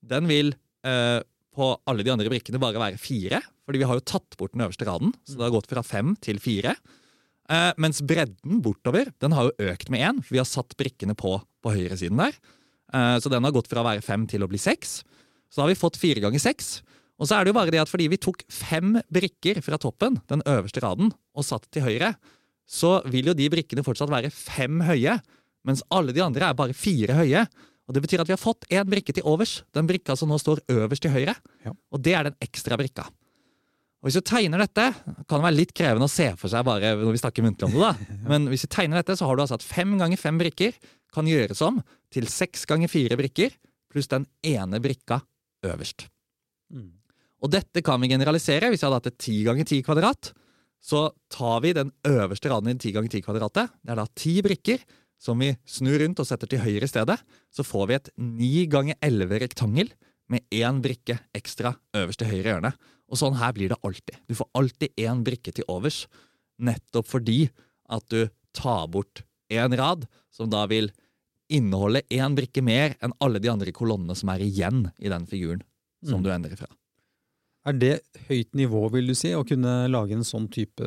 Den 0.06 0.28
vil 0.30 0.54
eh, 0.86 1.18
på 1.56 1.72
alle 1.88 2.04
de 2.06 2.12
andre 2.12 2.30
brikkene 2.30 2.60
bare 2.62 2.80
være 2.80 3.00
fire. 3.00 3.40
Fordi 3.66 3.80
vi 3.80 3.88
har 3.88 3.98
jo 3.98 4.06
tatt 4.06 4.36
bort 4.38 4.54
den 4.54 4.62
øverste 4.62 4.86
raden, 4.86 5.10
så 5.26 5.34
det 5.34 5.46
har 5.48 5.54
gått 5.56 5.68
fra 5.72 5.82
fem 5.82 6.14
til 6.22 6.38
fire. 6.38 6.76
Eh, 7.50 7.72
mens 7.82 8.02
bredden 8.06 8.60
bortover 8.62 9.10
den 9.22 9.34
har 9.34 9.48
jo 9.48 9.72
økt 9.72 9.90
med 9.90 10.04
én. 10.04 10.22
Vi 10.30 10.38
har 10.38 10.48
satt 10.48 10.76
brikkene 10.78 11.16
på 11.18 11.40
på 11.66 11.74
høyresiden 11.74 12.20
der. 12.20 12.36
Eh, 12.94 13.16
så 13.18 13.32
den 13.32 13.44
har 13.44 13.54
gått 13.54 13.70
fra 13.70 13.82
å 13.82 13.88
være 13.88 14.04
fem 14.04 14.26
til 14.30 14.44
å 14.44 14.50
bli 14.50 14.60
seks. 14.62 15.00
Så 15.50 15.58
da 15.58 15.66
har 15.66 15.72
vi 15.72 15.80
fått 15.80 15.98
fire 15.98 16.22
ganger 16.22 16.42
seks. 16.42 16.80
Og 17.16 17.28
så 17.28 17.36
er 17.36 17.44
det 17.44 17.52
jo 17.52 17.56
bare 17.56 17.72
det 17.72 17.80
at 17.80 17.90
fordi 17.90 18.08
vi 18.12 18.20
tok 18.20 18.42
fem 18.52 18.98
brikker 19.12 19.62
fra 19.64 19.78
toppen, 19.80 20.18
den 20.28 20.42
øverste 20.48 20.82
raden, 20.84 21.12
og 21.36 21.46
satt 21.48 21.64
til 21.72 21.86
høyre, 21.86 22.12
så 22.68 22.98
vil 23.08 23.30
jo 23.30 23.36
de 23.36 23.48
brikkene 23.52 23.84
fortsatt 23.86 24.10
være 24.12 24.32
fem 24.34 24.82
høye, 24.84 25.16
mens 25.66 25.84
alle 25.94 26.14
de 26.14 26.22
andre 26.22 26.50
er 26.50 26.58
bare 26.58 26.76
fire 26.76 27.16
høye. 27.16 27.46
Og 27.86 27.94
Det 27.94 28.02
betyr 28.02 28.22
at 28.22 28.28
vi 28.28 28.34
har 28.34 28.42
fått 28.42 28.66
én 28.68 28.88
brikke 28.90 29.14
til 29.14 29.26
overs, 29.26 29.60
den 29.74 29.86
brikka 29.86 30.16
som 30.18 30.28
nå 30.28 30.38
står 30.42 30.64
øverst 30.74 31.06
til 31.06 31.14
høyre. 31.14 31.36
Ja. 31.64 31.72
Og 31.94 32.02
det 32.02 32.16
er 32.18 32.28
den 32.28 32.36
ekstra 32.42 32.78
brikka. 32.78 33.06
Og 34.02 34.10
Hvis 34.10 34.18
du 34.18 34.26
tegner 34.26 34.60
dette, 34.60 34.90
kan 35.26 35.38
det 35.38 35.46
være 35.46 35.56
litt 35.56 35.72
krevende 35.74 36.06
å 36.06 36.12
se 36.12 36.28
for 36.38 36.52
seg 36.52 36.66
bare 36.66 36.92
når 36.98 37.14
vi 37.14 37.22
snakker 37.22 37.46
muntlig 37.46 37.70
om 37.70 37.78
det. 37.78 37.80
da. 37.86 37.94
Men 38.30 38.50
hvis 38.50 38.66
du 38.66 38.70
tegner 38.70 39.00
dette, 39.00 39.16
så 39.18 39.30
har 39.30 39.38
du 39.38 39.42
altså 39.46 39.58
at 39.58 39.66
fem 39.66 39.96
ganger 39.98 40.20
fem 40.20 40.36
brikker 40.42 40.76
kan 41.14 41.30
gjøres 41.30 41.62
om 41.64 41.80
til 42.12 42.28
seks 42.30 42.66
ganger 42.68 42.90
fire 42.92 43.16
brikker, 43.18 43.54
pluss 43.90 44.10
den 44.10 44.26
ene 44.44 44.82
brikka 44.82 45.22
øverst. 45.66 46.08
Mm. 46.74 46.92
Og 47.44 47.50
dette 47.52 47.82
kan 47.84 48.00
vi 48.00 48.08
generalisere 48.08 48.70
hvis 48.72 48.80
vi 48.82 48.86
hadde 48.86 49.00
hatt 49.00 49.10
et 49.10 49.18
ti 49.18 49.42
ganger 49.44 49.64
ti 49.68 49.82
kvadrat. 49.82 50.32
så 50.86 51.10
tar 51.32 51.60
vi 51.64 51.72
den 51.74 51.90
øverste 52.06 52.48
raden 52.48 52.68
i 52.70 52.74
10 52.78 52.92
ganger 52.94 53.10
10-kvadratet. 53.10 53.70
Det 53.82 53.90
er 53.90 53.96
da 53.98 54.04
ti 54.14 54.34
brikker 54.44 54.78
som 55.18 55.38
vi 55.40 55.48
snur 55.66 55.98
rundt 55.98 56.20
og 56.20 56.26
setter 56.28 56.46
til 56.46 56.60
høyre 56.62 56.84
i 56.86 56.90
stedet. 56.90 57.16
Så 57.50 57.64
får 57.66 57.86
vi 57.88 57.94
et 57.96 58.10
9 58.16 58.66
ganger 58.70 58.94
11 59.02 59.40
rektangel 59.42 59.90
med 60.30 60.44
én 60.54 60.78
brikke 60.84 61.18
ekstra 61.34 61.74
øverst 61.96 62.20
til 62.22 62.28
høyre 62.30 62.52
hjørne. 62.52 62.72
Og 63.10 63.18
sånn 63.18 63.34
her 63.40 63.52
blir 63.56 63.72
det 63.72 63.80
alltid. 63.82 64.20
Du 64.28 64.34
får 64.38 64.50
alltid 64.54 64.94
én 65.00 65.24
brikke 65.26 65.52
til 65.56 65.66
overs, 65.68 66.06
nettopp 66.60 67.06
fordi 67.08 67.48
at 67.90 68.06
du 68.12 68.28
tar 68.54 68.86
bort 68.86 69.24
én 69.50 69.74
rad, 69.78 70.06
som 70.30 70.50
da 70.50 70.66
vil 70.70 70.92
inneholde 71.50 72.02
én 72.10 72.34
brikke 72.36 72.62
mer 72.62 72.94
enn 73.02 73.14
alle 73.22 73.38
de 73.42 73.50
andre 73.50 73.72
kolonnene 73.74 74.14
som 74.18 74.28
er 74.30 74.42
igjen 74.42 74.86
i 74.98 75.08
den 75.10 75.26
figuren 75.26 75.62
som 76.04 76.20
Mm. 76.20 76.22
du 76.22 76.30
endrer 76.30 76.56
fra. 76.58 76.66
Er 77.66 77.74
det 77.74 77.94
høyt 78.28 78.52
nivå, 78.54 78.84
vil 78.94 79.10
du 79.10 79.16
si, 79.18 79.32
å 79.34 79.46
kunne 79.46 79.88
lage 79.90 80.14
en 80.14 80.26
sånn 80.26 80.46
type 80.52 80.86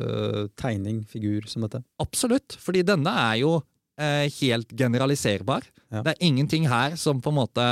tegning, 0.60 1.02
figur, 1.08 1.44
som 1.50 1.66
dette? 1.66 1.82
Absolutt, 2.00 2.56
fordi 2.60 2.84
denne 2.88 3.12
er 3.28 3.42
jo 3.42 3.58
eh, 4.00 4.30
helt 4.40 4.72
generaliserbar. 4.76 5.66
Ja. 5.90 6.04
Det 6.06 6.14
er 6.14 6.24
ingenting 6.24 6.68
her 6.70 6.96
som 7.00 7.20
på 7.20 7.32
en 7.32 7.40
måte 7.40 7.66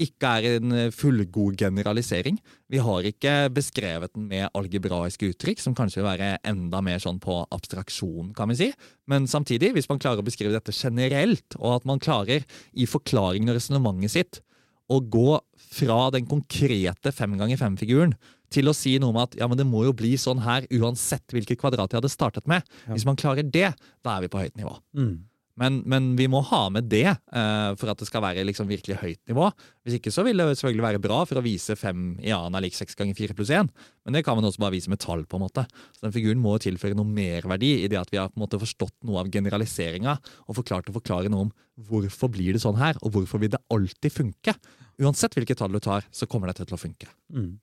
ikke 0.00 0.32
er 0.36 0.58
en 0.58 0.74
eh, 0.76 0.92
fullgod 0.92 1.56
generalisering. 1.60 2.36
Vi 2.72 2.82
har 2.84 3.08
ikke 3.08 3.34
beskrevet 3.56 4.12
den 4.16 4.28
med 4.28 4.50
algebraiske 4.56 5.32
uttrykk, 5.32 5.62
som 5.62 5.76
kanskje 5.76 6.02
vil 6.02 6.10
være 6.10 6.34
enda 6.52 6.82
mer 6.84 7.00
sånn 7.02 7.20
på 7.22 7.38
abstraksjon, 7.48 8.34
kan 8.36 8.52
vi 8.52 8.58
si. 8.60 8.70
Men 9.10 9.28
samtidig, 9.30 9.72
hvis 9.76 9.88
man 9.88 10.02
klarer 10.02 10.20
å 10.20 10.28
beskrive 10.28 10.52
dette 10.56 10.76
generelt, 10.76 11.56
og 11.60 11.78
at 11.78 11.88
man 11.88 12.02
klarer 12.02 12.44
i 12.72 12.88
forklaringen 12.88 13.52
og 13.52 13.60
resonnementet 13.60 14.16
sitt 14.18 14.42
å 14.90 14.98
gå 15.00 15.38
fra 15.70 16.08
den 16.10 16.26
konkrete 16.26 17.12
fem 17.14 17.36
ganger 17.38 17.60
fem-figuren 17.60 18.16
til 18.50 18.70
å 18.70 18.76
si 18.76 18.96
noe 19.00 19.14
om 19.14 19.20
at 19.22 19.36
ja, 19.38 19.48
men 19.50 19.58
det 19.58 19.68
må 19.68 19.84
jo 19.86 19.96
bli 19.96 20.16
sånn 20.20 20.42
her 20.44 20.66
uansett 20.74 21.34
hvilket 21.34 21.60
kvadrat 21.60 21.92
jeg 21.92 22.02
hadde 22.02 22.12
startet 22.12 22.50
med. 22.50 22.66
Ja. 22.86 22.94
Hvis 22.94 23.06
man 23.08 23.18
klarer 23.20 23.46
det, 23.46 23.72
da 24.04 24.16
er 24.16 24.26
vi 24.26 24.32
på 24.32 24.42
høyt 24.42 24.56
nivå. 24.58 24.76
Mm. 24.98 25.18
Men, 25.60 25.80
men 25.84 26.06
vi 26.16 26.24
må 26.30 26.40
ha 26.48 26.60
med 26.72 26.86
det 26.88 27.08
uh, 27.10 27.72
for 27.76 27.90
at 27.92 28.00
det 28.00 28.06
skal 28.08 28.22
være 28.24 28.46
liksom 28.48 28.68
virkelig 28.70 28.96
høyt 29.02 29.20
nivå. 29.28 29.50
Hvis 29.84 29.98
ikke 29.98 30.12
så 30.14 30.24
vil 30.24 30.40
det 30.40 30.46
selvfølgelig 30.54 30.86
være 30.86 31.02
bra 31.04 31.18
for 31.28 31.40
å 31.40 31.44
vise 31.44 31.76
fem 31.76 32.14
i 32.22 32.32
annen 32.32 32.56
er 32.56 32.64
lik 32.64 32.78
seks 32.78 32.96
ganger 32.96 33.18
fire 33.18 33.36
pluss 33.36 33.52
én. 33.52 33.68
Men 34.06 34.16
det 34.16 34.24
kan 34.24 34.38
man 34.38 34.48
også 34.48 34.62
bare 34.62 34.76
vise 34.78 34.92
med 34.92 35.02
tall. 35.02 35.26
på 35.28 35.36
en 35.36 35.44
måte. 35.44 35.66
Så 35.92 36.06
den 36.06 36.14
figuren 36.16 36.40
må 36.40 36.56
jo 36.56 36.64
tilføre 36.70 36.96
noe 36.96 37.08
merverdi 37.08 37.74
i 37.82 37.90
det 37.92 38.00
at 38.00 38.12
vi 38.12 38.20
har 38.22 38.32
på 38.32 38.40
en 38.40 38.46
måte 38.46 38.62
forstått 38.62 38.96
noe 39.04 39.20
av 39.20 39.32
generaliseringa 39.34 40.16
og 40.46 40.60
forklart 40.62 40.88
å 40.88 40.96
forklare 40.96 41.32
noe 41.32 41.48
om 41.48 41.54
hvorfor 41.90 42.32
blir 42.32 42.56
det 42.56 42.64
sånn 42.64 42.80
her, 42.80 42.96
og 43.04 43.12
hvorfor 43.14 43.40
vil 43.42 43.52
det 43.52 43.60
alltid 43.72 44.16
funke. 44.16 44.56
Uansett 45.00 45.36
hvilket 45.36 45.60
tall 45.60 45.76
du 45.76 45.80
tar, 45.80 46.08
så 46.12 46.28
kommer 46.28 46.48
dette 46.48 46.64
til 46.64 46.76
å 46.76 46.80
funke. 46.80 47.08
Mm. 47.32 47.58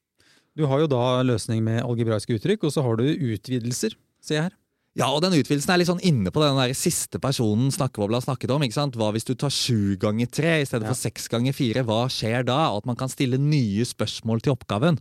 Du 0.58 0.66
har 0.66 0.82
jo 0.82 0.88
da 0.90 1.22
løsning 1.26 1.62
med 1.66 1.84
algebraiske 1.86 2.34
uttrykk, 2.40 2.64
og 2.66 2.74
så 2.74 2.82
har 2.86 2.98
du 2.98 3.06
utvidelser, 3.06 3.94
ser 4.26 4.40
jeg 4.40 4.48
her. 4.48 4.56
Ja, 4.98 5.12
og 5.14 5.22
den 5.22 5.36
utvidelsen 5.38 5.70
er 5.70 5.78
litt 5.78 5.90
sånn 5.92 6.02
inne 6.02 6.32
på 6.34 6.42
den 6.42 6.58
der 6.58 6.72
siste 6.74 7.20
personen 7.22 7.70
snakkebobla 7.70 8.18
snakket 8.26 8.50
om. 8.56 8.64
ikke 8.66 8.74
sant? 8.80 8.96
Hva 8.98 9.12
hvis 9.14 9.28
du 9.28 9.36
tar 9.38 9.54
sju 9.54 9.94
ganger 10.02 10.26
tre 10.26 10.56
i 10.64 10.66
stedet 10.66 10.88
Ja. 10.88 10.90
for 10.90 10.98
seks 10.98 11.28
ganger 11.30 11.54
fire? 11.54 11.84
Hva 11.86 12.08
skjer 12.10 12.44
da? 12.44 12.76
At 12.76 12.88
man 12.90 12.96
kan 12.98 13.08
stille 13.08 13.38
nye 13.38 13.86
spørsmål 13.86 14.42
til 14.42 14.56
oppgaven. 14.56 14.98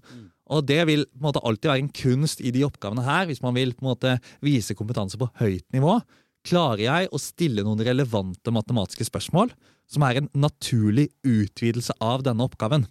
Og 0.52 0.66
det 0.66 0.86
vil 0.86 1.06
på 1.06 1.16
en 1.16 1.32
måte 1.32 1.42
alltid 1.42 1.70
være 1.70 1.78
en 1.80 1.88
kunst 1.88 2.44
i 2.44 2.52
de 2.52 2.62
oppgavene 2.68 3.02
her, 3.08 3.24
hvis 3.24 3.40
man 3.40 3.54
vil 3.54 3.72
på 3.72 3.82
en 3.86 3.96
måte 3.96 4.20
vise 4.44 4.76
kompetanse 4.76 5.16
på 5.16 5.30
høyt 5.40 5.64
nivå. 5.72 6.02
Klarer 6.44 6.84
jeg 6.84 7.08
å 7.10 7.18
stille 7.18 7.64
noen 7.64 7.80
relevante 7.80 8.52
matematiske 8.52 9.08
spørsmål 9.08 9.50
som 9.88 10.02
er 10.02 10.18
en 10.20 10.28
naturlig 10.34 11.08
utvidelse 11.24 11.96
av 12.02 12.22
denne 12.22 12.44
oppgaven? 12.44 12.86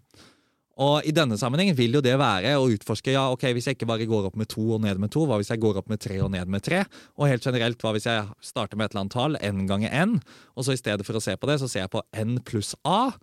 Og 0.76 1.06
I 1.08 1.14
denne 1.16 1.38
sammenhengen 1.40 1.78
vil 1.78 1.96
jo 1.96 2.02
det 2.04 2.18
være 2.20 2.58
å 2.60 2.68
utforske 2.68 3.14
ja, 3.14 3.30
ok, 3.32 3.48
hvis 3.56 3.70
jeg 3.70 3.78
ikke 3.78 3.88
bare 3.88 4.08
går 4.10 4.28
opp 4.28 4.36
med 4.40 4.50
to 4.52 4.66
og 4.76 4.82
ned 4.84 5.00
med 5.00 5.14
to, 5.14 5.24
hva 5.28 5.38
hvis 5.40 5.54
jeg 5.54 5.62
går 5.64 5.80
opp 5.80 5.88
med 5.92 6.02
tre 6.04 6.18
og 6.20 6.34
ned 6.34 6.52
med 6.52 6.66
tre? 6.66 6.82
Og 7.16 7.30
helt 7.32 7.48
generelt, 7.48 7.80
hva 7.80 7.94
hvis 7.96 8.10
jeg 8.10 8.26
starter 8.44 8.76
med 8.76 8.90
et 8.90 8.96
eller 8.96 9.06
annet 9.06 9.16
tall, 9.16 9.40
n 9.40 9.64
ganger 9.70 9.96
n, 9.96 10.18
og 10.56 10.68
så 10.68 10.76
i 10.76 10.82
stedet 10.82 11.08
for 11.08 11.16
å 11.16 11.24
se 11.24 11.38
på 11.40 11.48
det, 11.48 11.62
så 11.62 11.72
ser 11.72 11.86
jeg 11.86 11.94
på 11.96 12.04
n 12.20 12.42
pluss 12.44 12.74
a 12.84 13.16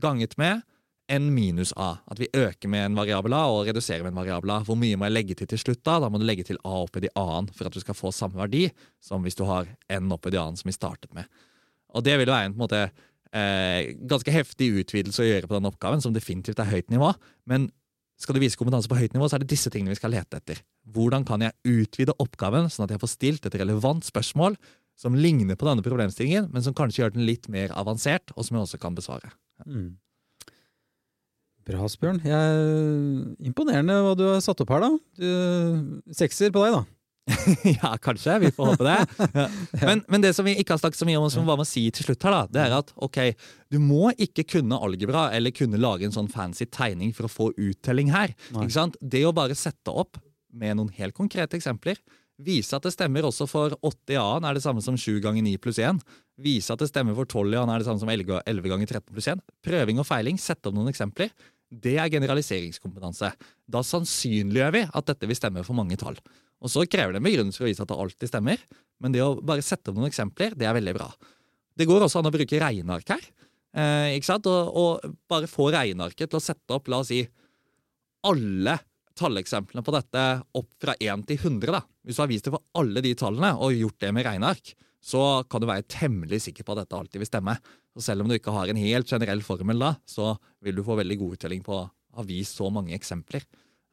ganget 0.00 0.38
med 0.40 0.64
n 1.12 1.28
minus 1.34 1.74
a. 1.76 1.98
At 2.08 2.20
vi 2.20 2.28
øker 2.32 2.68
med 2.68 2.86
en 2.86 2.96
variabel 2.96 3.36
a 3.36 3.42
og 3.52 3.66
reduserer 3.68 4.04
med 4.04 4.12
en 4.12 4.20
variabel 4.22 4.52
a. 4.52 4.58
Hvor 4.64 4.76
mye 4.80 4.96
må 4.96 5.08
jeg 5.08 5.16
legge 5.16 5.36
til 5.40 5.48
til 5.48 5.60
slutt? 5.60 5.84
Da 5.84 5.98
Da 6.00 6.08
må 6.12 6.20
du 6.20 6.26
legge 6.28 6.44
til 6.44 6.60
a 6.64 6.74
oppi 6.84 7.00
de 7.04 7.12
a-en 7.16 7.48
for 7.52 7.68
at 7.68 7.76
du 7.76 7.80
skal 7.80 7.96
få 7.96 8.12
samme 8.12 8.36
verdi 8.40 8.68
som 9.00 9.24
hvis 9.24 9.36
du 9.36 9.44
har 9.48 9.68
n 9.92 10.12
oppi 10.12 10.32
de 10.32 10.40
a-en 10.40 10.56
som 10.56 10.68
vi 10.68 10.76
startet 10.76 11.12
med. 11.16 11.24
Og 11.96 12.04
det 12.04 12.18
vil 12.18 12.28
jo 12.28 12.34
være 12.34 12.50
en 12.50 12.56
på 12.56 12.60
en 12.60 12.66
måte 12.66 12.82
eh, 13.36 13.94
ganske 14.08 14.32
heftig 14.32 14.70
utvidelse 14.82 15.24
å 15.24 15.28
gjøre 15.28 15.50
på 15.50 15.58
den 15.58 15.68
oppgaven, 15.70 16.02
som 16.04 16.14
definitivt 16.14 16.60
er 16.62 16.70
høyt 16.70 16.90
nivå. 16.92 17.12
Men 17.50 17.68
skal 18.18 18.34
du 18.34 18.42
vise 18.42 18.58
kompetanse 18.58 18.90
på 18.90 18.98
høyt 18.98 19.14
nivå, 19.14 19.28
så 19.28 19.38
er 19.38 19.44
det 19.44 19.52
disse 19.52 19.70
tingene 19.70 19.94
vi 19.94 20.00
skal 20.00 20.12
lete 20.14 20.40
etter. 20.40 20.60
Hvordan 20.90 21.26
kan 21.28 21.44
jeg 21.44 21.54
utvide 21.68 22.16
oppgaven, 22.18 22.66
sånn 22.72 22.88
at 22.88 22.96
jeg 22.96 23.02
får 23.04 23.14
stilt 23.14 23.46
et 23.46 23.58
relevant 23.60 24.04
spørsmål 24.06 24.58
som 24.98 25.14
ligner 25.14 25.54
på 25.54 25.68
denne 25.68 25.84
problemstillingen, 25.84 26.48
men 26.50 26.64
som 26.64 26.74
kanskje 26.74 27.04
gjør 27.04 27.14
den 27.14 27.28
litt 27.28 27.46
mer 27.52 27.70
avansert, 27.78 28.34
og 28.34 28.42
som 28.42 28.58
jeg 28.58 28.66
også 28.66 28.80
kan 28.82 28.98
besvare. 28.98 29.30
Mm. 29.62 29.92
Bra, 31.68 31.84
Asbjørn. 31.84 32.18
Imponerende 33.44 34.00
hva 34.02 34.14
du 34.18 34.24
har 34.32 34.40
satt 34.42 34.64
opp 34.64 34.72
her, 34.72 34.86
da. 34.86 34.90
Du... 35.20 35.28
Sekser 36.16 36.50
på 36.54 36.64
deg, 36.64 36.78
da. 36.78 36.97
ja, 37.82 37.92
kanskje. 38.02 38.38
Vi 38.42 38.50
får 38.54 38.72
håpe 38.72 38.86
det. 38.86 38.98
Ja. 39.38 39.48
Men, 39.84 40.00
men 40.08 40.22
det 40.24 40.32
som 40.34 40.46
vi 40.46 40.54
ikke 40.58 40.74
har 40.74 40.80
snakket 40.80 40.98
så 40.98 41.06
mye 41.06 41.18
om, 41.20 41.28
som 41.30 41.46
hva 41.46 41.56
man 41.58 41.68
sier 41.68 41.92
til 41.94 42.06
slutt 42.06 42.24
her, 42.26 42.34
da, 42.34 42.40
det 42.50 42.62
er 42.64 42.74
at 42.78 42.92
ok, 43.04 43.18
du 43.72 43.78
må 43.82 44.12
ikke 44.16 44.46
kunne 44.56 44.78
algebra 44.82 45.28
eller 45.36 45.54
kunne 45.54 45.80
lage 45.80 46.08
en 46.08 46.14
sånn 46.14 46.30
fancy 46.32 46.66
tegning 46.72 47.12
for 47.16 47.28
å 47.28 47.32
få 47.32 47.50
uttelling 47.54 48.10
her. 48.14 48.34
Det 49.00 49.22
å 49.28 49.34
bare 49.36 49.58
sette 49.58 49.92
opp 49.92 50.18
med 50.54 50.78
noen 50.78 50.90
helt 50.96 51.16
konkrete 51.16 51.58
eksempler, 51.58 52.00
vise 52.38 52.76
at 52.76 52.86
det 52.86 52.94
stemmer 52.94 53.26
også 53.26 53.48
for 53.50 53.74
8 53.84 54.14
i 54.14 54.18
a-en 54.20 54.46
er 54.46 54.56
det 54.56 54.62
samme 54.64 54.82
som 54.84 54.96
7 54.98 55.18
ganger 55.24 55.42
9 55.44 55.58
pluss 55.62 55.80
1, 55.82 55.98
vise 56.42 56.72
at 56.72 56.82
det 56.82 56.90
stemmer 56.90 57.16
for 57.18 57.28
12 57.28 57.50
i 57.50 57.58
a-en 57.58 57.72
er 57.74 57.82
det 57.82 57.88
samme 57.88 58.02
som 58.02 58.10
11 58.12 58.70
ganger 58.70 58.86
13 58.86 59.10
pluss 59.10 59.30
1, 59.34 59.42
prøving 59.66 59.98
og 59.98 60.06
feiling, 60.06 60.38
sette 60.40 60.70
opp 60.70 60.76
noen 60.78 60.90
eksempler, 60.92 61.32
det 61.68 61.96
er 62.00 62.10
generaliseringskompetanse. 62.12 63.30
Da 63.68 63.82
sannsynliggjør 63.84 64.74
vi 64.74 64.84
at 64.86 65.08
dette 65.10 65.28
vil 65.28 65.38
stemme 65.38 65.64
for 65.66 65.76
mange 65.76 65.98
tall. 66.00 66.16
Og 66.58 66.72
så 66.72 66.84
krever 66.90 67.14
det 67.14 67.20
en 67.20 67.28
begrunnelse 67.28 67.60
for 67.60 67.68
å 67.68 67.70
vise 67.70 67.84
at 67.84 67.90
det 67.90 67.98
alltid 68.02 68.30
stemmer, 68.30 68.62
men 68.98 69.14
det 69.14 69.22
å 69.22 69.36
bare 69.36 69.64
sette 69.64 69.92
opp 69.92 69.98
noen 69.98 70.10
eksempler, 70.10 70.56
det 70.58 70.66
er 70.66 70.74
veldig 70.74 70.94
bra. 70.96 71.08
Det 71.78 71.86
går 71.86 72.06
også 72.06 72.22
an 72.22 72.30
å 72.30 72.34
bruke 72.34 72.58
regneark 72.58 73.12
her. 73.14 73.28
Eh, 73.78 74.16
ikke 74.16 74.30
sant? 74.30 74.48
Og, 74.50 74.72
og 74.74 75.18
bare 75.30 75.50
få 75.50 75.68
regnearket 75.74 76.32
til 76.32 76.40
å 76.40 76.42
sette 76.42 76.74
opp, 76.74 76.90
la 76.90 77.02
oss 77.04 77.12
si, 77.12 77.22
alle 78.26 78.74
talleksemplene 79.18 79.84
på 79.86 79.94
dette 79.94 80.24
opp 80.58 80.70
fra 80.82 80.96
1 80.98 81.24
til 81.28 81.38
100. 81.38 81.70
da. 81.74 81.82
Hvis 82.06 82.18
du 82.18 82.24
har 82.24 82.30
vist 82.30 82.48
det 82.48 82.54
for 82.54 82.64
alle 82.80 83.02
de 83.04 83.14
tallene 83.18 83.54
og 83.58 83.76
gjort 83.76 84.00
det 84.02 84.12
med 84.14 84.26
regneark, 84.26 84.74
så 85.04 85.42
kan 85.48 85.62
du 85.62 85.66
være 85.70 85.86
temmelig 85.88 86.40
sikker 86.46 86.66
på 86.66 86.74
at 86.74 86.82
dette 86.84 86.98
alltid 86.98 87.22
vil 87.22 87.30
stemme. 87.30 87.54
Og 87.96 88.02
selv 88.04 88.22
om 88.22 88.28
du 88.30 88.36
ikke 88.36 88.54
har 88.54 88.68
en 88.70 88.76
helt 88.80 89.08
generell 89.10 89.40
formel 89.46 89.78
da, 89.78 89.94
så 90.06 90.36
vil 90.62 90.76
du 90.78 90.84
få 90.86 90.98
veldig 90.98 91.18
god 91.18 91.38
uttelling 91.38 91.62
på 91.66 91.74
å 91.76 91.88
ha 92.18 92.22
vist 92.26 92.58
så 92.58 92.70
mange 92.72 92.94
eksempler. 92.96 93.44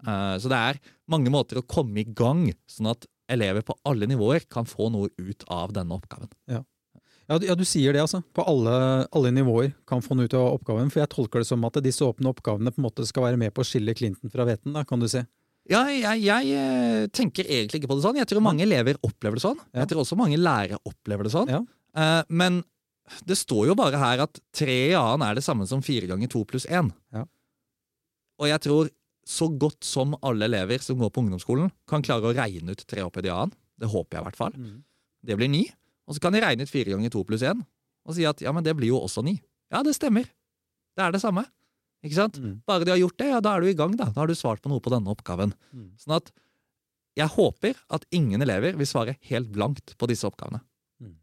Eh, 0.06 0.36
Så 0.42 0.50
det 0.52 0.58
er 0.58 0.80
mange 1.10 1.30
måter 1.34 1.58
å 1.62 1.68
komme 1.68 2.02
i 2.02 2.04
gang, 2.04 2.52
sånn 2.68 2.92
at 2.92 3.06
elever 3.30 3.62
på 3.66 3.74
alle 3.86 4.06
nivåer 4.06 4.48
kan 4.50 4.66
få 4.66 4.92
noe 4.92 5.10
ut 5.18 5.44
av 5.50 5.74
denne 5.74 5.94
oppgaven. 5.98 6.30
Ja, 7.28 7.40
du- 7.40 7.48
ja, 7.48 7.56
du 7.56 7.64
sier 7.66 7.92
det, 7.94 8.02
altså. 8.02 8.24
På 8.34 8.46
alle, 8.46 9.08
alle 9.12 9.32
nivåer 9.32 9.74
kan 9.88 10.00
få 10.02 10.16
noe 10.16 10.26
ut 10.26 10.34
av 10.36 10.60
oppgaven. 10.60 10.92
For 10.92 11.00
jeg 11.02 11.10
tolker 11.10 11.40
det 11.42 11.48
som 11.48 11.64
at 11.66 11.74
disse 11.82 12.02
åpne 12.06 12.30
oppgavene 12.30 12.70
på 12.70 12.78
en 12.78 12.86
måte 12.86 13.06
skal 13.08 13.24
være 13.24 13.38
med 13.38 13.52
på 13.52 13.62
å 13.62 13.66
skille 13.66 13.96
Clinton 13.98 14.30
fra 14.30 14.46
hveten, 14.46 14.86
kan 14.86 15.00
du 15.00 15.08
se. 15.08 15.26
Ja, 15.72 15.82
jeg, 15.90 16.22
jeg 16.22 16.52
eh, 16.54 17.08
tenker 17.10 17.48
egentlig 17.48 17.82
ikke 17.82 17.90
på 17.90 17.98
det 17.98 18.06
sånn. 18.06 18.20
Jeg 18.20 18.30
tror 18.30 18.44
mange 18.46 18.66
elever 18.68 19.00
opplever 19.06 19.40
det 19.40 19.46
sånn. 19.48 19.62
Jeg 19.74 19.90
tror 19.90 20.04
også 20.04 20.18
mange 20.20 20.38
lærere 20.38 20.78
opplever 20.86 21.26
det 21.26 21.34
sånn. 21.34 21.50
Ja. 21.50 21.62
Eh, 21.98 22.22
men 22.30 22.62
det 23.26 23.38
står 23.40 23.72
jo 23.72 23.78
bare 23.78 23.98
her 24.02 24.26
at 24.26 24.38
tre 24.56 24.76
i 24.92 24.98
annen 24.98 25.26
er 25.26 25.38
det 25.38 25.46
samme 25.46 25.66
som 25.70 25.82
fire 25.86 26.10
ganger 26.10 26.30
to 26.32 26.44
pluss 26.50 26.68
én. 26.70 26.92
Ja. 27.16 27.26
Og 28.42 28.50
jeg 28.52 28.62
tror 28.66 28.92
så 29.26 29.48
godt 29.50 29.82
som 29.86 30.14
alle 30.22 30.46
elever 30.46 30.84
som 30.86 31.00
går 31.02 31.10
på 31.10 31.24
ungdomsskolen, 31.24 31.72
kan 31.90 32.04
klare 32.06 32.30
å 32.30 32.36
regne 32.38 32.76
ut 32.76 32.84
tre 32.86 33.02
opp 33.02 33.18
i 33.18 33.26
annen. 33.26 33.56
Det 33.82 33.90
håper 33.90 34.20
jeg 34.20 34.22
i 34.22 34.28
hvert 34.28 34.38
fall. 34.38 34.58
Det 35.26 35.38
blir 35.40 35.50
ni. 35.50 35.64
Og 36.06 36.14
så 36.16 36.22
kan 36.22 36.36
de 36.36 36.44
regne 36.44 36.66
ut 36.66 36.70
fire 36.70 36.94
ganger 36.94 37.10
to 37.14 37.24
pluss 37.26 37.46
én 37.46 37.66
og 38.06 38.14
si 38.14 38.22
at 38.30 38.38
ja, 38.46 38.52
men 38.54 38.62
det 38.62 38.76
blir 38.78 38.92
jo 38.92 39.00
også 39.02 39.24
ni. 39.26 39.40
Ja, 39.74 39.80
det 39.82 39.96
stemmer. 39.98 40.28
Det 40.94 41.02
er 41.02 41.16
det 41.16 41.24
samme. 41.24 41.42
Ikke 42.04 42.18
sant? 42.18 42.40
Mm. 42.42 42.58
Bare 42.68 42.86
de 42.86 42.94
har 42.94 43.02
gjort 43.02 43.18
det, 43.22 43.30
ja, 43.32 43.42
da 43.44 43.56
er 43.56 43.64
du 43.64 43.70
i 43.70 43.78
gang. 43.78 43.96
Da 43.98 44.10
Da 44.10 44.24
har 44.24 44.28
du 44.28 44.36
svart 44.38 44.62
på 44.62 44.72
noe 44.72 44.84
på 44.84 44.92
denne 44.94 45.12
oppgaven. 45.14 45.56
Mm. 45.74 45.94
Sånn 46.02 46.18
at 46.18 46.34
jeg 47.16 47.32
håper 47.32 47.80
at 47.96 48.04
ingen 48.12 48.44
elever 48.44 48.76
vil 48.76 48.90
svare 48.90 49.16
helt 49.30 49.52
blankt 49.56 49.96
på 49.98 50.10
disse 50.12 50.28
oppgavene. 50.28 50.60
Mm. 51.00 51.16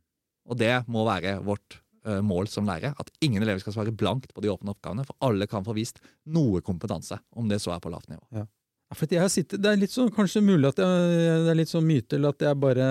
Og 0.48 0.58
det 0.58 0.72
må 0.88 1.04
være 1.04 1.36
vårt 1.44 1.82
uh, 2.08 2.22
mål 2.24 2.48
som 2.48 2.66
lærer. 2.68 2.96
At 2.98 3.12
ingen 3.20 3.44
elever 3.44 3.60
skal 3.60 3.76
svare 3.76 3.92
blankt 3.92 4.32
på 4.32 4.44
de 4.44 4.50
åpne 4.52 4.72
oppgavene. 4.72 5.04
For 5.08 5.28
alle 5.28 5.46
kan 5.50 5.66
få 5.66 5.76
vist 5.76 6.00
noe 6.24 6.64
kompetanse, 6.64 7.20
om 7.36 7.52
det 7.52 7.60
så 7.62 7.76
er 7.76 7.84
på 7.84 7.92
lavt 7.92 8.08
nivå. 8.08 8.24
Ja, 8.32 8.46
har 8.92 9.28
Det 9.62 9.68
er 9.70 9.78
litt 9.80 9.92
sånn, 9.92 10.10
kanskje 10.12 10.42
mulig 10.44 10.68
at 10.68 10.80
jeg, 10.82 11.12
det 11.46 11.50
er 11.52 11.56
litt 11.56 11.70
sånn 11.70 11.86
myte, 11.86 12.16
eller 12.18 12.34
at 12.34 12.44
jeg 12.44 12.58
bare 12.60 12.88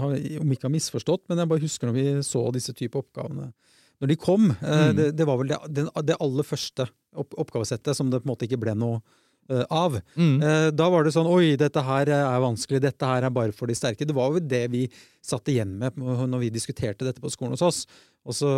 har, 0.00 0.16
om 0.40 0.52
ikke 0.52 0.68
har 0.68 0.74
misforstått, 0.74 1.24
men 1.28 1.40
jeg 1.40 1.48
bare 1.48 1.64
husker 1.64 1.88
når 1.88 1.96
vi 1.96 2.04
så 2.26 2.42
disse 2.52 2.74
type 2.76 3.00
oppgavene. 3.00 3.52
Når 4.04 4.10
de 4.12 4.20
kom, 4.20 4.50
eh, 4.52 4.86
Mm. 4.90 4.96
det, 5.00 5.10
det 5.16 5.24
var 5.26 5.38
vel 5.40 5.48
det, 5.54 5.58
det, 5.72 5.84
det 6.12 6.16
aller 6.20 6.44
første 6.44 6.84
opp, 7.16 7.32
oppgavesettet 7.40 7.96
som 7.96 8.10
det 8.12 8.20
på 8.20 8.28
en 8.28 8.34
måte 8.34 8.44
ikke 8.44 8.60
ble 8.60 8.74
noe 8.76 8.98
uh, 9.48 9.64
av. 9.72 9.96
Mm. 10.16 10.36
Uh, 10.42 10.68
Da 10.76 10.88
var 10.92 11.04
det 11.06 11.12
sånn 11.14 11.28
Oi, 11.30 11.54
dette 11.60 11.80
her 11.84 12.10
er 12.12 12.42
vanskelig, 12.44 12.82
dette 12.84 13.08
her 13.08 13.24
er 13.24 13.32
bare 13.32 13.54
for 13.56 13.70
de 13.70 13.76
sterke. 13.78 14.04
Det 14.04 14.16
var 14.16 14.34
jo 14.36 14.42
det 14.44 14.66
vi 14.72 14.82
satt 15.24 15.48
igjen 15.48 15.72
med 15.80 15.96
når 15.96 16.42
vi 16.46 16.50
diskuterte 16.52 17.06
dette 17.08 17.22
på 17.24 17.32
skolen 17.32 17.56
hos 17.56 17.64
oss. 17.64 17.80
Også, 18.28 18.48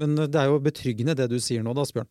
men 0.00 0.16
det 0.16 0.36
er 0.40 0.48
jo 0.52 0.60
betryggende 0.64 1.16
det 1.16 1.28
du 1.32 1.38
sier 1.40 1.64
nå, 1.64 1.72
da, 1.76 1.84
Asbjørn. 1.84 2.08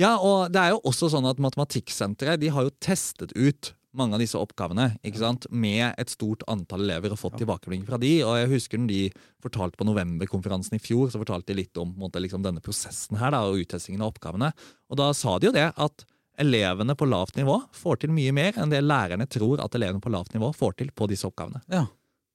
Ja, 0.00 0.16
og 0.18 0.50
det 0.54 0.58
er 0.62 0.74
jo 0.74 0.80
også 0.88 1.10
sånn 1.12 1.26
at 1.28 1.38
Matematikksenteret 1.42 2.40
de 2.42 2.50
har 2.54 2.66
jo 2.66 2.74
testet 2.82 3.34
ut 3.36 3.72
mange 3.96 4.16
av 4.16 4.22
disse 4.22 4.38
oppgavene 4.40 4.88
ikke 5.04 5.20
sant? 5.20 5.46
med 5.50 5.92
et 6.00 6.12
stort 6.12 6.44
antall 6.50 6.86
elever 6.86 7.12
og 7.12 7.20
fått 7.20 7.38
tilbakemelding 7.42 7.84
fra 7.88 7.98
de. 8.00 8.12
Og 8.24 8.38
jeg 8.40 8.50
husker 8.54 8.80
når 8.80 8.92
de 8.92 9.02
fortalte 9.44 9.80
på 9.80 9.86
novemberkonferansen 9.88 10.78
i 10.78 10.82
fjor, 10.82 11.10
så 11.12 11.20
fortalte 11.20 11.52
de 11.52 11.60
litt 11.60 11.80
om 11.80 11.92
måte, 12.00 12.22
liksom, 12.22 12.44
denne 12.44 12.64
prosessen 12.64 13.20
her 13.20 13.34
da, 13.34 13.44
og 13.48 13.60
uttestingen 13.62 14.04
av 14.04 14.14
oppgavene. 14.14 14.52
Og 14.92 15.00
da 15.00 15.10
sa 15.16 15.36
de 15.38 15.50
jo 15.50 15.54
det 15.56 15.68
at 15.70 16.06
elevene 16.40 16.96
på 16.96 17.06
lavt 17.08 17.36
nivå 17.36 17.58
får 17.76 18.02
til 18.02 18.14
mye 18.16 18.32
mer 18.34 18.56
enn 18.58 18.72
det 18.72 18.80
lærerne 18.84 19.28
tror 19.30 19.60
at 19.62 19.74
elevene 19.76 20.00
på 20.02 20.12
lavt 20.12 20.32
nivå 20.36 20.48
får 20.56 20.78
til 20.80 20.92
på 20.96 21.08
disse 21.10 21.28
oppgavene. 21.28 21.60
Ja. 21.72 21.84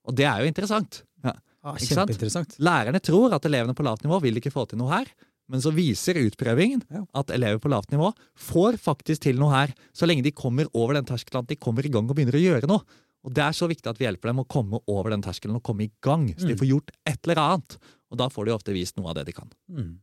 Og 0.08 0.16
det 0.16 0.28
er 0.30 0.44
jo 0.44 0.52
interessant. 0.52 1.02
Ja. 1.26 1.34
Ja, 1.66 1.74
Kjempeinteressant. 1.82 2.54
Lærerne 2.64 3.02
tror 3.04 3.34
at 3.36 3.46
elevene 3.50 3.76
på 3.76 3.84
lavt 3.84 4.06
nivå 4.06 4.22
vil 4.24 4.38
ikke 4.40 4.54
få 4.54 4.68
til 4.70 4.80
noe 4.80 4.94
her, 4.94 5.10
men 5.50 5.62
så 5.64 5.72
viser 5.72 6.20
utprøvingen 6.20 6.82
at 7.16 7.30
elever 7.32 7.60
på 7.64 7.70
lavt 7.72 7.92
nivå 7.94 8.10
får 8.36 8.78
faktisk 8.84 9.22
til 9.28 9.38
noe 9.40 9.54
her, 9.54 9.74
så 9.96 10.08
lenge 10.10 10.24
de 10.26 10.32
kommer 10.36 10.68
over 10.74 10.94
den 11.00 11.06
terskelen 11.08 11.44
at 11.46 11.52
de 11.52 11.56
kommer 11.56 11.86
i 11.88 11.92
gang 11.94 12.10
og 12.10 12.16
begynner 12.18 12.36
å 12.36 12.44
gjøre 12.44 12.68
noe. 12.68 12.84
Og 13.28 13.34
Det 13.34 13.44
er 13.44 13.52
så 13.56 13.68
viktig 13.68 13.90
at 13.90 13.98
vi 14.00 14.06
hjelper 14.06 14.30
dem 14.30 14.40
å 14.44 14.48
komme 14.48 14.80
over 14.88 15.10
den 15.12 15.22
terskelen 15.26 15.56
og 15.58 15.64
komme 15.64 15.84
i 15.88 15.92
gang, 16.04 16.30
så 16.38 16.48
de 16.48 16.54
Mm. 16.56 16.60
får 16.60 16.68
gjort 16.72 16.92
et 17.06 17.20
eller 17.28 17.36
annet. 17.44 17.78
Og 18.12 18.18
da 18.18 18.28
får 18.30 18.46
de 18.46 18.52
ofte 18.54 18.74
vist 18.74 18.96
noe 18.98 19.10
av 19.10 19.16
det 19.16 19.26
de 19.26 19.34
kan. 19.34 19.50
Mm. 19.72 19.98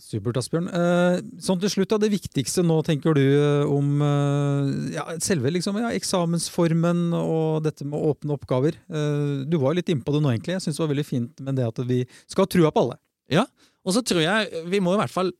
Supert, 0.00 0.38
Asbjørn. 0.40 0.68
Eh, 0.72 1.20
sånn 1.44 1.60
til 1.60 1.68
slutt, 1.68 1.92
det 2.00 2.08
viktigste 2.10 2.62
nå, 2.64 2.78
tenker 2.84 3.12
du 3.12 3.20
eh, 3.20 3.64
om 3.68 4.00
eh, 4.00 4.94
ja, 4.96 5.04
selve 5.20 5.52
liksom, 5.52 5.76
ja, 5.82 5.90
eksamensformen 5.92 7.12
og 7.18 7.62
dette 7.66 7.84
med 7.84 8.00
åpne 8.00 8.32
oppgaver. 8.38 8.78
Du 9.48 9.58
var 9.60 9.76
litt 9.76 9.90
innpå 9.92 10.14
det 10.16 10.22
nå, 10.24 10.32
egentlig. 10.32 10.56
Jeg 10.56 10.64
syns 10.64 10.78
det 10.80 10.84
var 10.86 10.92
veldig 10.94 11.04
fint 11.08 11.40
med 11.44 11.56
det 11.60 11.66
at 11.68 11.82
vi 11.84 12.06
skal 12.26 12.46
ha 12.46 12.52
trua 12.56 12.72
på 12.72 12.86
alle. 12.86 12.96
Ja, 13.32 13.44
og 13.82 13.96
så 13.96 14.04
tror 14.06 14.22
jeg 14.24 14.66
vi 14.70 14.80
må 14.82 14.94
i 14.94 15.00
hvert 15.00 15.12
fall 15.12 15.32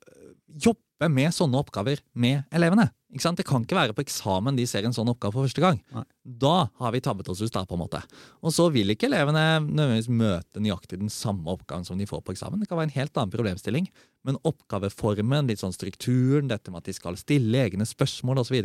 jobbe 0.53 1.09
med 1.11 1.35
sånne 1.35 1.59
oppgaver 1.59 2.03
med 2.19 2.45
elevene. 2.55 2.89
Ikke 3.13 3.27
sant? 3.27 3.37
Det 3.37 3.45
kan 3.45 3.65
ikke 3.65 3.77
være 3.77 3.95
på 3.97 4.05
eksamen 4.07 4.57
de 4.57 4.65
ser 4.69 4.87
en 4.89 4.95
sånn 4.97 5.11
oppgave 5.13 5.35
for 5.35 5.45
første 5.45 5.63
gang. 5.63 5.81
Nei. 5.93 6.05
Da 6.25 6.69
har 6.81 6.95
vi 6.95 7.03
tabbet 7.05 7.29
oss 7.29 7.43
ut, 7.43 7.53
da, 7.53 7.65
på 7.69 7.77
en 7.77 7.83
måte. 7.83 8.01
Og 8.41 8.55
så 8.57 8.69
vil 8.73 8.95
ikke 8.95 9.11
elevene 9.11 9.43
nødvendigvis 9.67 10.09
møte 10.09 10.63
nøyaktig 10.65 11.01
den 11.03 11.13
samme 11.13 11.53
oppgaven 11.53 11.85
som 11.89 12.01
de 12.01 12.09
får 12.09 12.23
på 12.25 12.33
eksamen. 12.37 12.63
Det 12.63 12.71
kan 12.71 12.81
være 12.81 12.89
en 12.89 12.97
helt 12.97 13.21
annen 13.21 13.35
problemstilling. 13.35 13.91
Men 14.25 14.41
oppgaveformen, 14.49 15.51
litt 15.51 15.61
sånn 15.61 15.77
strukturen, 15.77 16.49
dette 16.49 16.73
med 16.73 16.81
at 16.81 16.89
de 16.89 16.97
skal 16.97 17.21
stille 17.21 17.67
egne 17.67 17.89
spørsmål 17.89 18.45
osv., 18.45 18.63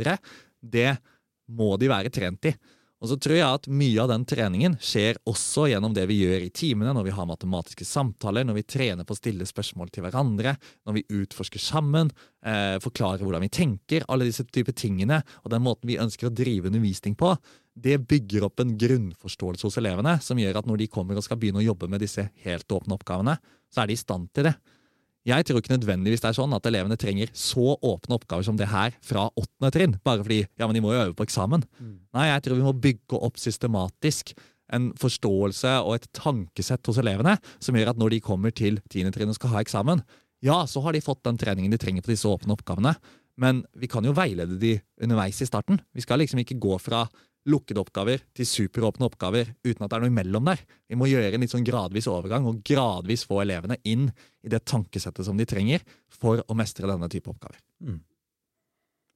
det 0.64 0.90
må 1.48 1.74
de 1.82 1.92
være 1.92 2.14
trent 2.14 2.48
i. 2.48 2.56
Og 2.98 3.12
så 3.12 3.18
tror 3.22 3.38
jeg 3.38 3.46
at 3.46 3.68
mye 3.70 4.00
av 4.02 4.10
den 4.10 4.24
treningen 4.26 4.76
skjer 4.82 5.20
også 5.30 5.68
gjennom 5.70 5.94
det 5.94 6.08
vi 6.10 6.18
gjør 6.24 6.48
i 6.48 6.54
timene, 6.54 6.96
når 6.98 7.06
vi 7.06 7.14
har 7.14 7.28
matematiske 7.30 7.86
samtaler, 7.86 8.48
når 8.48 8.58
vi 8.58 8.66
trener 8.74 9.06
på 9.06 9.14
å 9.14 9.20
stille 9.20 9.46
spørsmål 9.46 9.92
til 9.94 10.08
hverandre, 10.08 10.56
når 10.88 10.98
vi 10.98 11.06
utforsker 11.20 11.62
sammen, 11.62 12.10
eh, 12.42 12.80
forklarer 12.82 13.22
hvordan 13.22 13.46
vi 13.46 13.54
tenker, 13.54 14.08
alle 14.10 14.26
disse 14.26 14.48
typer 14.50 14.74
tingene, 14.74 15.22
og 15.44 15.54
den 15.54 15.62
måten 15.62 15.92
vi 15.92 16.00
ønsker 16.02 16.32
å 16.32 16.34
drive 16.34 16.72
undervisning 16.72 17.14
på, 17.14 17.36
det 17.78 18.00
bygger 18.10 18.48
opp 18.48 18.64
en 18.64 18.74
grunnforståelse 18.82 19.70
hos 19.70 19.78
elevene 19.78 20.16
som 20.24 20.40
gjør 20.42 20.58
at 20.58 20.66
når 20.66 20.82
de 20.82 20.90
kommer 20.90 21.20
og 21.20 21.26
skal 21.28 21.38
begynne 21.38 21.62
å 21.62 21.68
jobbe 21.68 21.92
med 21.92 22.02
disse 22.02 22.26
helt 22.48 22.74
åpne 22.74 22.98
oppgavene, 22.98 23.38
så 23.70 23.84
er 23.84 23.92
de 23.92 23.94
i 23.94 24.02
stand 24.02 24.32
til 24.34 24.50
det. 24.50 24.56
Jeg 25.28 25.44
tror 25.44 25.60
ikke 25.60 25.74
nødvendigvis 25.74 26.22
det 26.24 26.30
er 26.30 26.38
sånn 26.38 26.54
at 26.56 26.68
elevene 26.70 26.96
trenger 27.00 27.32
så 27.36 27.74
åpne 27.76 28.16
oppgaver 28.16 28.46
som 28.48 28.60
det 28.60 28.70
her 28.72 28.94
fra 29.04 29.26
åttende 29.36 29.72
trinn, 29.76 29.98
bare 30.08 30.24
fordi 30.24 30.38
ja, 30.46 30.68
men 30.68 30.78
de 30.78 30.84
må 30.86 30.94
jo 30.94 31.02
øve 31.02 31.18
på 31.18 31.26
eksamen. 31.28 31.66
Nei, 32.16 32.30
jeg 32.30 32.46
tror 32.46 32.56
vi 32.56 32.64
må 32.64 32.72
bygge 32.86 33.20
opp 33.28 33.42
systematisk 33.42 34.32
en 34.76 34.90
forståelse 35.00 35.74
og 35.84 35.98
et 35.98 36.08
tankesett 36.16 36.88
hos 36.88 37.00
elevene 37.00 37.38
som 37.60 37.76
gjør 37.76 37.92
at 37.92 38.00
når 38.00 38.16
de 38.16 38.24
kommer 38.24 38.56
til 38.56 38.80
tiende 38.92 39.12
trinn 39.16 39.32
og 39.32 39.36
skal 39.36 39.54
ha 39.56 39.64
eksamen, 39.64 40.04
ja, 40.44 40.62
så 40.70 40.84
har 40.86 40.94
de 40.94 41.04
fått 41.04 41.24
den 41.26 41.40
treningen 41.40 41.74
de 41.74 41.80
trenger 41.82 42.06
på 42.06 42.14
disse 42.14 42.28
åpne 42.30 42.56
oppgavene. 42.56 42.94
Men 43.38 43.64
vi 43.78 43.90
kan 43.90 44.06
jo 44.06 44.16
veilede 44.18 44.58
de 44.62 44.78
underveis 45.04 45.42
i 45.42 45.48
starten. 45.50 45.80
Vi 45.94 46.04
skal 46.06 46.22
liksom 46.22 46.42
ikke 46.42 46.60
gå 46.62 46.78
fra 46.82 47.06
lukkede 47.48 47.82
oppgaver 47.82 48.24
til 48.36 48.48
superåpne 48.50 49.08
oppgaver 49.08 49.54
uten 49.64 49.86
at 49.86 49.90
det 49.90 49.98
er 49.98 50.04
noe 50.04 50.12
imellom 50.12 50.50
der. 50.52 50.62
Vi 50.90 51.00
må 51.00 51.08
gjøre 51.10 51.34
en 51.36 51.46
litt 51.46 51.54
sånn 51.54 51.68
gradvis 51.68 52.10
overgang 52.12 52.48
og 52.50 52.62
gradvis 52.68 53.26
få 53.28 53.42
elevene 53.44 53.80
inn 53.88 54.10
i 54.44 54.52
det 54.52 54.66
tankesettet 54.68 55.28
som 55.28 55.40
de 55.40 55.48
trenger 55.50 55.86
for 56.12 56.44
å 56.44 56.58
mestre 56.58 56.90
denne 56.90 57.10
type 57.12 57.32
oppgaver. 57.32 57.60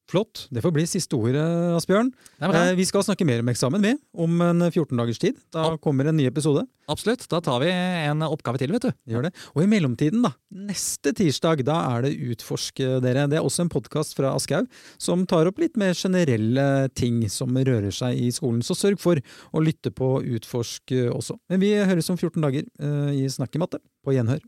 Flott. 0.10 0.48
Det 0.52 0.60
får 0.64 0.74
bli 0.76 0.84
siste 0.90 1.16
ordet, 1.16 1.44
Asbjørn. 1.78 2.10
Eh, 2.44 2.74
vi 2.76 2.84
skal 2.86 3.04
snakke 3.06 3.24
mer 3.28 3.40
om 3.40 3.48
eksamen, 3.52 3.82
vi, 3.86 3.94
om 4.20 4.42
en 4.44 4.60
14 4.68 4.98
dagers 5.00 5.20
tid. 5.22 5.38
Da 5.54 5.70
Ja. 5.72 5.78
kommer 5.78 6.06
en 6.10 6.18
ny 6.18 6.26
episode. 6.28 6.66
Absolutt. 6.90 7.28
Da 7.30 7.40
tar 7.40 7.60
vi 7.62 7.70
en 7.72 8.20
oppgave 8.20 8.58
til, 8.60 8.72
vet 8.74 8.82
du. 8.82 8.92
Gjør 9.08 9.24
det. 9.24 9.34
Og 9.56 9.64
i 9.64 9.68
mellomtiden, 9.68 10.22
da, 10.22 10.34
neste 10.52 11.14
tirsdag, 11.16 11.64
da 11.64 11.96
er 11.96 12.02
det 12.02 12.18
Utforsk 12.20 12.76
dere. 13.02 13.30
Det 13.30 13.38
er 13.40 13.46
også 13.46 13.62
en 13.62 13.70
podkast 13.70 14.16
fra 14.18 14.36
Aschehoug 14.36 14.68
som 15.00 15.26
tar 15.26 15.48
opp 15.48 15.60
litt 15.60 15.78
mer 15.78 15.94
generelle 15.94 16.90
ting 16.94 17.30
som 17.30 17.50
rører 17.56 17.92
seg 17.94 18.18
i 18.20 18.32
skolen. 18.32 18.62
Så 18.62 18.76
sørg 18.76 19.00
for 19.00 19.16
å 19.54 19.64
lytte 19.64 19.92
på 19.96 20.20
Utforsk 20.26 20.92
også. 21.14 21.40
Men 21.50 21.60
vi 21.62 21.72
høres 21.76 22.10
om 22.10 22.18
14 22.18 22.42
dager 22.42 22.64
eh, 22.82 23.24
i 23.24 23.30
Snakk 23.30 23.56
i 23.56 23.60
matte. 23.60 23.80
På 24.04 24.12
gjenhør. 24.12 24.42